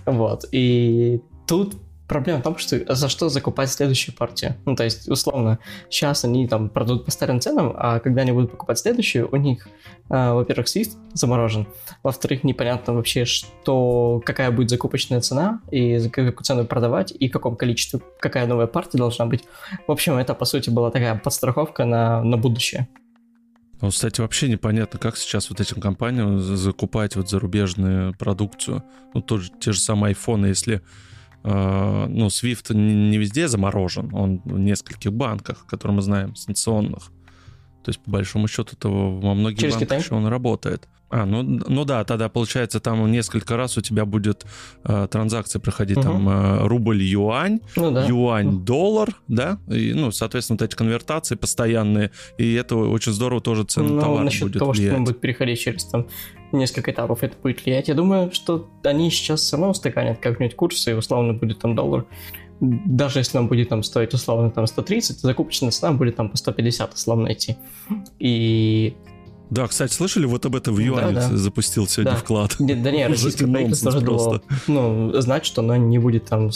[0.05, 0.45] Вот.
[0.51, 1.75] И тут
[2.07, 4.55] проблема в том, что за что закупать следующую партию.
[4.65, 5.59] Ну, то есть, условно,
[5.89, 9.67] сейчас они там продадут по старым ценам, а когда они будут покупать следующую, у них,
[10.09, 11.65] э, во-первых, Swift заморожен,
[12.03, 17.31] во-вторых, непонятно вообще, что, какая будет закупочная цена, и за какую цену продавать, и в
[17.31, 19.43] каком количестве, какая новая партия должна быть.
[19.87, 22.87] В общем, это, по сути, была такая подстраховка на, на будущее.
[23.83, 28.81] Ну, кстати, вообще непонятно, как сейчас вот этим компаниям закупать вот зарубежную продукцию.
[29.13, 30.81] Ну, тоже те же самые айфоны, если
[31.43, 37.11] э, ну, Swift не, везде заморожен, он в нескольких банках, которые мы знаем, санкционных.
[37.83, 39.99] То есть, по большому счету, это во многих Через банках Китай?
[39.99, 40.87] еще он работает.
[41.13, 44.47] А, ну, ну да, тогда получается там несколько раз у тебя будет
[44.83, 46.07] э, транзакция проходить, угу.
[46.07, 48.07] там э, рубль-юань, ну, да.
[48.07, 52.09] юань-доллар, да, и, ну, соответственно, вот эти конвертации постоянные,
[52.39, 54.89] и это очень здорово тоже цена ну, товара насчет будет того, влиять.
[54.89, 56.07] что он будет переходить через там
[56.51, 57.89] несколько этапов, это будет влиять.
[57.89, 62.07] Я думаю, что они сейчас все равно устаканят как-нибудь курсы, и условно будет там доллар
[62.59, 66.93] даже если он будет там стоить условно там 130, закупочная цена будет там по 150
[66.93, 67.57] условно идти.
[68.19, 68.95] И
[69.53, 71.37] да, кстати, слышали, вот об этом в юане да, да.
[71.37, 72.17] запустил сегодня да.
[72.17, 72.55] вклад.
[72.57, 76.49] Да, да не, российское правительство тоже было, ну, знать, что оно не будет там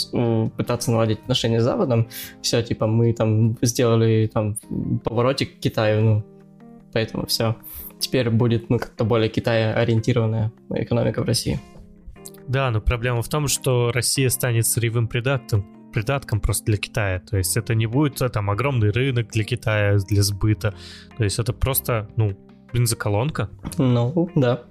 [0.57, 2.07] пытаться наладить отношения с Западом.
[2.41, 4.57] Все, типа, мы там сделали там
[5.03, 6.23] поворотик к Китаю, ну,
[6.91, 7.55] поэтому все.
[7.99, 11.59] Теперь будет, ну, как-то более Китая-ориентированная экономика в России.
[12.47, 17.19] Да, но проблема в том, что Россия станет сырьевым придатком, придатком просто для Китая.
[17.19, 20.73] То есть это не будет э, там огромный рынок для Китая, для сбыта.
[21.17, 22.37] То есть это просто, ну,
[22.74, 23.49] бензоколонка.
[23.78, 24.63] Ну, да.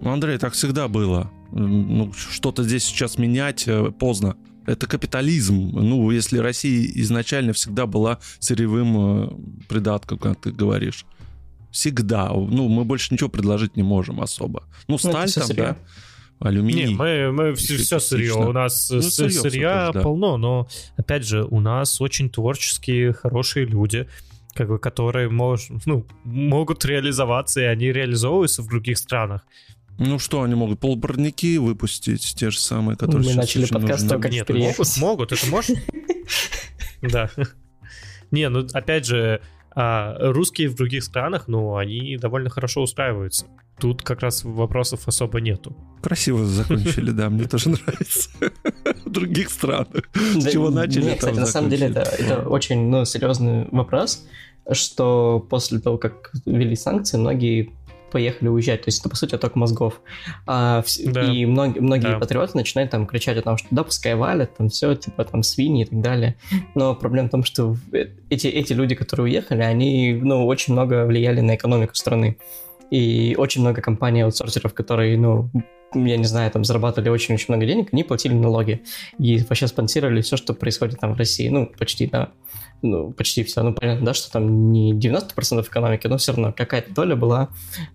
[0.00, 1.30] Ну, Андрей, так всегда было.
[1.52, 4.36] Ну, что-то здесь сейчас менять э, поздно.
[4.66, 5.70] Это капитализм.
[5.72, 9.30] Ну, если Россия изначально всегда была сырьевым э,
[9.68, 11.06] придатком, как ты говоришь.
[11.70, 12.28] Всегда.
[12.28, 14.64] Ну, мы больше ничего предложить не можем особо.
[14.88, 15.62] Ну, ну сталь там, сырье.
[15.62, 15.76] да
[16.38, 16.88] алюминий.
[16.88, 18.34] Не, мы, мы все, все сырье.
[18.34, 20.02] У нас ну, сырье сырья тоже, да.
[20.02, 24.08] полно, но опять же, у нас очень творческие, хорошие люди,
[24.56, 29.42] как бы, которые мож, ну, могут реализоваться, и они реализовываются в других странах.
[29.98, 34.48] Ну что, они могут полборники выпустить, те же самые, которые Мы начали подкаст только Нет,
[34.48, 35.76] могут, могут, это может.
[37.02, 37.30] Да.
[38.30, 39.42] Не, ну опять же,
[39.78, 43.46] а, русские в других странах, ну, они довольно хорошо устраиваются.
[43.78, 45.76] Тут как раз вопросов особо нету.
[46.00, 48.30] Красиво закончили, да, мне тоже нравится.
[49.04, 50.08] В других странах.
[50.14, 54.26] С чего начали, кстати, на самом деле это очень ну, серьезный вопрос,
[54.72, 57.74] что после того, как ввели санкции, многие
[58.16, 58.80] поехали уезжать.
[58.80, 60.00] То есть это, по сути, отток мозгов.
[60.46, 61.22] А, да.
[61.30, 62.18] И многие, многие да.
[62.18, 65.84] патриоты начинают там кричать о том, что да, пускай валят, там все, типа там свиньи
[65.84, 66.36] и так далее.
[66.74, 67.76] Но проблема в том, что
[68.30, 72.38] эти, эти люди, которые уехали, они, ну, очень много влияли на экономику страны.
[72.90, 75.50] И очень много компаний аутсорсеров, которые, ну,
[75.94, 78.82] я не знаю, там зарабатывали очень-очень много денег, они платили налоги.
[79.18, 81.48] И вообще спонсировали все, что происходит там в России.
[81.48, 82.32] Ну, почти, да
[82.82, 83.62] ну, почти все.
[83.62, 87.48] Ну, понятно, да, что там не 90% экономики, но все равно какая-то доля была,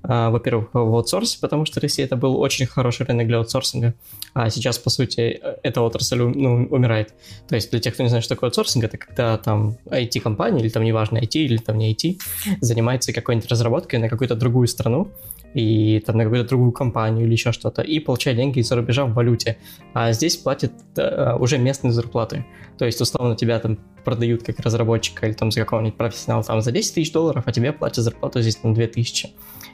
[0.03, 3.93] а, во-первых, в аутсорсе, потому что Россия это был очень хороший рынок для аутсорсинга,
[4.33, 7.13] а сейчас, по сути, эта отрасль ну, умирает.
[7.47, 10.69] То есть для тех, кто не знает, что такое аутсорсинг, это когда там IT-компания, или
[10.69, 12.19] там неважно, IT, или там не IT,
[12.61, 15.09] занимается какой-нибудь разработкой на какую-то другую страну,
[15.53, 19.13] и там на какую-то другую компанию или еще что-то, и получает деньги из-за рубежа в
[19.13, 19.57] валюте.
[19.93, 22.45] А здесь платят э, уже местные зарплаты.
[22.77, 26.71] То есть, условно, тебя там продают как разработчика или там за какого-нибудь профессионала там за
[26.71, 29.29] 10 тысяч долларов, а тебе платят зарплату здесь на 2 тысячи.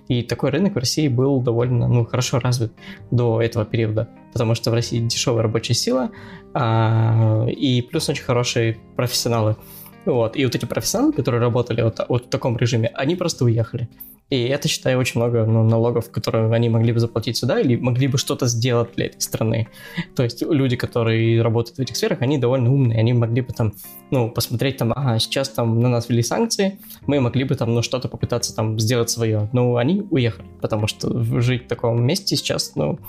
[0.07, 2.71] И такой рынок в России был довольно ну, хорошо развит
[3.11, 6.11] до этого периода, потому что в России дешевая рабочая сила
[6.53, 9.57] а, и плюс очень хорошие профессионалы.
[10.05, 10.37] Вот.
[10.37, 13.89] И вот эти профессионалы, которые работали вот, вот в таком режиме, они просто уехали.
[14.29, 18.07] И это, считаю, очень много ну, налогов, которые они могли бы заплатить сюда или могли
[18.07, 19.69] бы что-то сделать для этой страны.
[20.15, 23.73] То есть люди, которые работают в этих сферах, они довольно умные, они могли бы там,
[24.11, 27.81] ну, посмотреть там, ага, сейчас там на нас ввели санкции, мы могли бы там, ну,
[27.81, 29.49] что-то попытаться там сделать свое.
[29.53, 32.99] Но они уехали, потому что жить в таком месте сейчас, ну,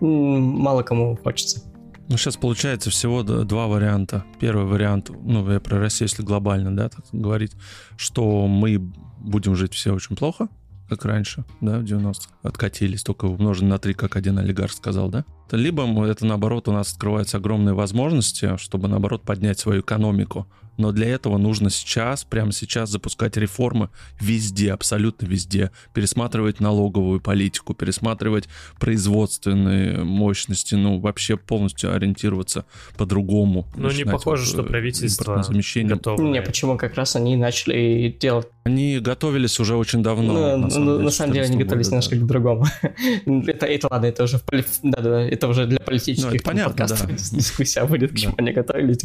[0.00, 1.62] мало кому хочется.
[2.08, 4.24] Ну, сейчас получается всего два варианта.
[4.38, 7.52] Первый вариант, ну, я про Россию, если глобально, да, так говорить,
[7.96, 8.92] что мы
[9.26, 10.48] будем жить все очень плохо,
[10.88, 12.30] как раньше, да, в 90-х.
[12.42, 15.24] Откатились, только умножить на 3, как один олигарх сказал, да?
[15.50, 20.46] Либо это, наоборот, у нас открываются огромные возможности, чтобы, наоборот, поднять свою экономику,
[20.76, 23.88] но для этого нужно сейчас, прямо сейчас запускать реформы
[24.20, 25.70] везде, абсолютно везде.
[25.94, 28.48] Пересматривать налоговую политику, пересматривать
[28.78, 32.64] производственные мощности, ну, вообще полностью ориентироваться
[32.96, 33.66] по-другому.
[33.76, 35.44] Ну, не похоже, вот, что э, правительство
[35.84, 36.22] готово.
[36.22, 38.48] Не, почему как раз они начали делать...
[38.64, 40.32] Они готовились уже очень давно.
[40.32, 42.22] Ну, на самом, ну, деле, на самом деле они готовились года, немножко да.
[42.22, 42.66] к другому.
[43.46, 44.40] это, это ладно, это уже,
[44.82, 47.14] да, да, это уже для политических ну, это понятно, подкастов да.
[47.36, 48.42] дискуссия будет, к чему да.
[48.42, 48.98] они готовились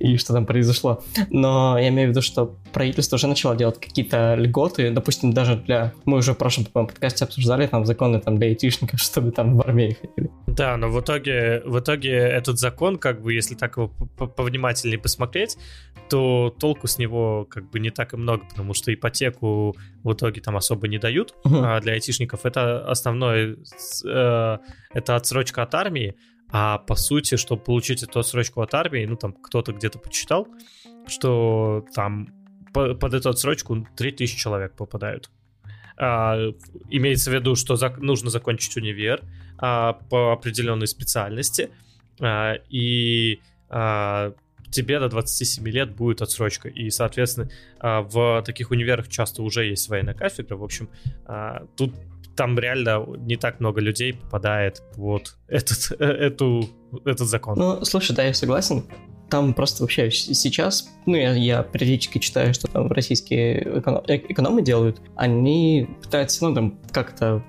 [0.00, 4.34] и что там произошло но я имею в виду, что правительство уже начало делать какие-то
[4.36, 5.92] льготы, допустим, даже для...
[6.04, 9.96] Мы уже в прошлом подкасте обсуждали там законы там, для айтишников, чтобы там в армии
[10.00, 10.30] ходили.
[10.46, 15.56] Да, но в итоге, в итоге этот закон, как бы, если так его повнимательнее посмотреть,
[16.08, 20.40] то толку с него как бы не так и много, потому что ипотеку в итоге
[20.40, 21.76] там особо не дают, uh-huh.
[21.76, 23.56] а для айтишников это основное,
[24.04, 24.58] э,
[24.92, 26.16] это отсрочка от армии,
[26.52, 30.48] а по сути, чтобы получить эту отсрочку от армии, ну там кто-то где-то почитал,
[31.06, 32.28] что там
[32.72, 35.30] под эту отсрочку 3000 человек попадают.
[35.96, 36.38] А,
[36.88, 39.22] имеется в виду, что за, нужно закончить универ
[39.58, 41.70] а, по определенной специальности,
[42.20, 44.32] а, и а,
[44.70, 46.68] тебе до 27 лет будет отсрочка.
[46.68, 50.56] И, соответственно, а, в таких универах часто уже есть военная кафедра.
[50.56, 50.88] В общем,
[51.26, 51.94] а, тут
[52.36, 56.70] там реально не так много людей попадает под этот, эту,
[57.04, 57.58] этот закон.
[57.58, 58.84] Ну, слушай, да, я согласен
[59.30, 64.62] там просто вообще сейчас, ну, я, я периодически читаю, что там российские эконом, э, экономы
[64.62, 67.42] делают, они пытаются, ну, там, как-то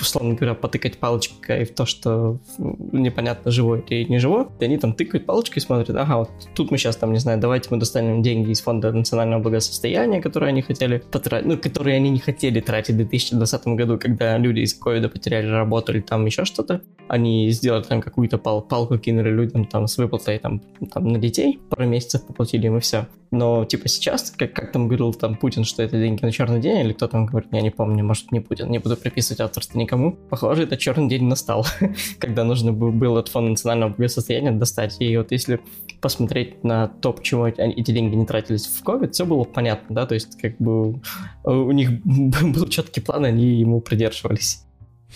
[0.00, 4.46] условно говоря, потыкать палочкой в то, что непонятно, живой или не живой.
[4.60, 7.40] И они там тыкают палочкой и смотрят, ага, вот тут мы сейчас там, не знаю,
[7.40, 12.10] давайте мы достанем деньги из фонда национального благосостояния, которые они хотели потратить, ну, которые они
[12.10, 16.44] не хотели тратить в 2020 году, когда люди из ковида потеряли работу или там еще
[16.44, 16.82] что-то.
[17.08, 20.60] Они сделали там какую-то пал палку, кинули людям там с выплатой там,
[20.92, 23.06] там на детей, пару месяцев поплатили им и все.
[23.30, 26.80] Но типа сейчас, как, как там говорил там Путин, что это деньги на черный день,
[26.80, 30.12] или кто там говорит, я не помню, может не Путин, не буду приписывать авторство никому.
[30.12, 31.66] Похоже, это черный день настал,
[32.18, 34.96] когда нужно было от фонда национального благосостояния достать.
[35.00, 35.60] И вот если
[36.00, 40.14] посмотреть на то, почему эти деньги не тратились в COVID, все было понятно, да, то
[40.14, 41.00] есть как бы
[41.44, 44.64] у них был четкий план, они ему придерживались.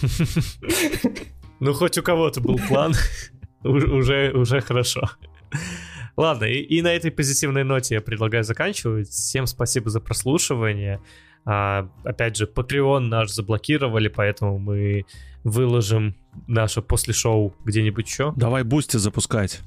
[1.60, 2.92] Ну, хоть у кого-то был план,
[3.62, 5.08] уже, уже хорошо.
[6.16, 9.08] Ладно, и, и на этой позитивной ноте я предлагаю заканчивать.
[9.10, 11.00] Всем спасибо за прослушивание.
[11.44, 15.04] А, опять же, Patreon наш заблокировали, поэтому мы
[15.44, 16.14] выложим
[16.46, 18.32] наше после шоу где-нибудь еще.
[18.36, 19.60] Давай Boosty запускать.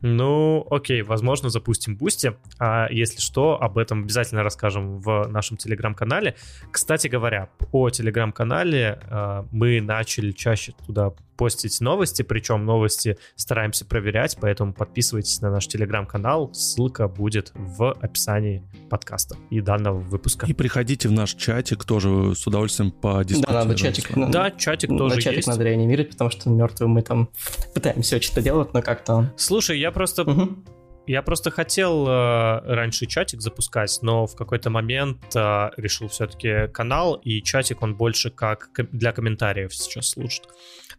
[0.00, 2.36] Ну, окей, возможно, запустим Boosty.
[2.58, 6.36] А если что, об этом обязательно расскажем в нашем телеграм-канале.
[6.70, 14.36] Кстати говоря, о телеграм-канале э, мы начали чаще туда постить новости, причем новости стараемся проверять,
[14.40, 20.46] поэтому подписывайтесь на наш телеграм-канал, ссылка будет в описании подкаста и данного выпуска.
[20.46, 24.10] И приходите в наш чатик, тоже с удовольствием по Да, надо чатик.
[24.16, 25.48] Да, чатик тоже на чатик есть.
[25.48, 27.28] надо реанимировать, потому что мертвым мы там
[27.72, 29.32] пытаемся что-то делать, но как-то...
[29.36, 30.64] Слушай, я просто Угу.
[31.06, 37.14] Я просто хотел э, раньше чатик запускать, но в какой-то момент э, решил все-таки канал,
[37.14, 40.42] и чатик он больше как для комментариев сейчас служит.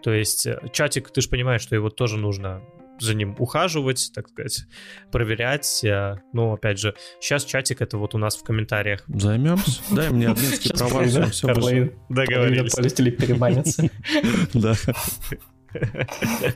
[0.02, 2.64] То есть э, чатик, ты же понимаешь, что его тоже нужно
[3.00, 4.66] за ним ухаживать, так сказать,
[5.12, 5.84] проверять.
[5.84, 9.04] э, Ну, опять же, сейчас чатик это вот у нас в комментариях.
[9.08, 9.80] Займемся.
[9.92, 12.34] Дай мне админские Сейчас права, все, половина- Договорились.
[12.34, 13.90] половина пользователей перебанится.
[14.56, 14.74] Да.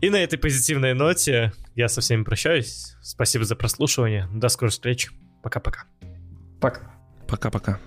[0.00, 2.96] И на этой позитивной ноте я со всеми прощаюсь.
[3.02, 4.28] Спасибо за прослушивание.
[4.32, 5.10] До скорых встреч.
[5.42, 5.84] Пока-пока.
[6.60, 6.94] Пока.
[7.28, 7.80] Пока-пока.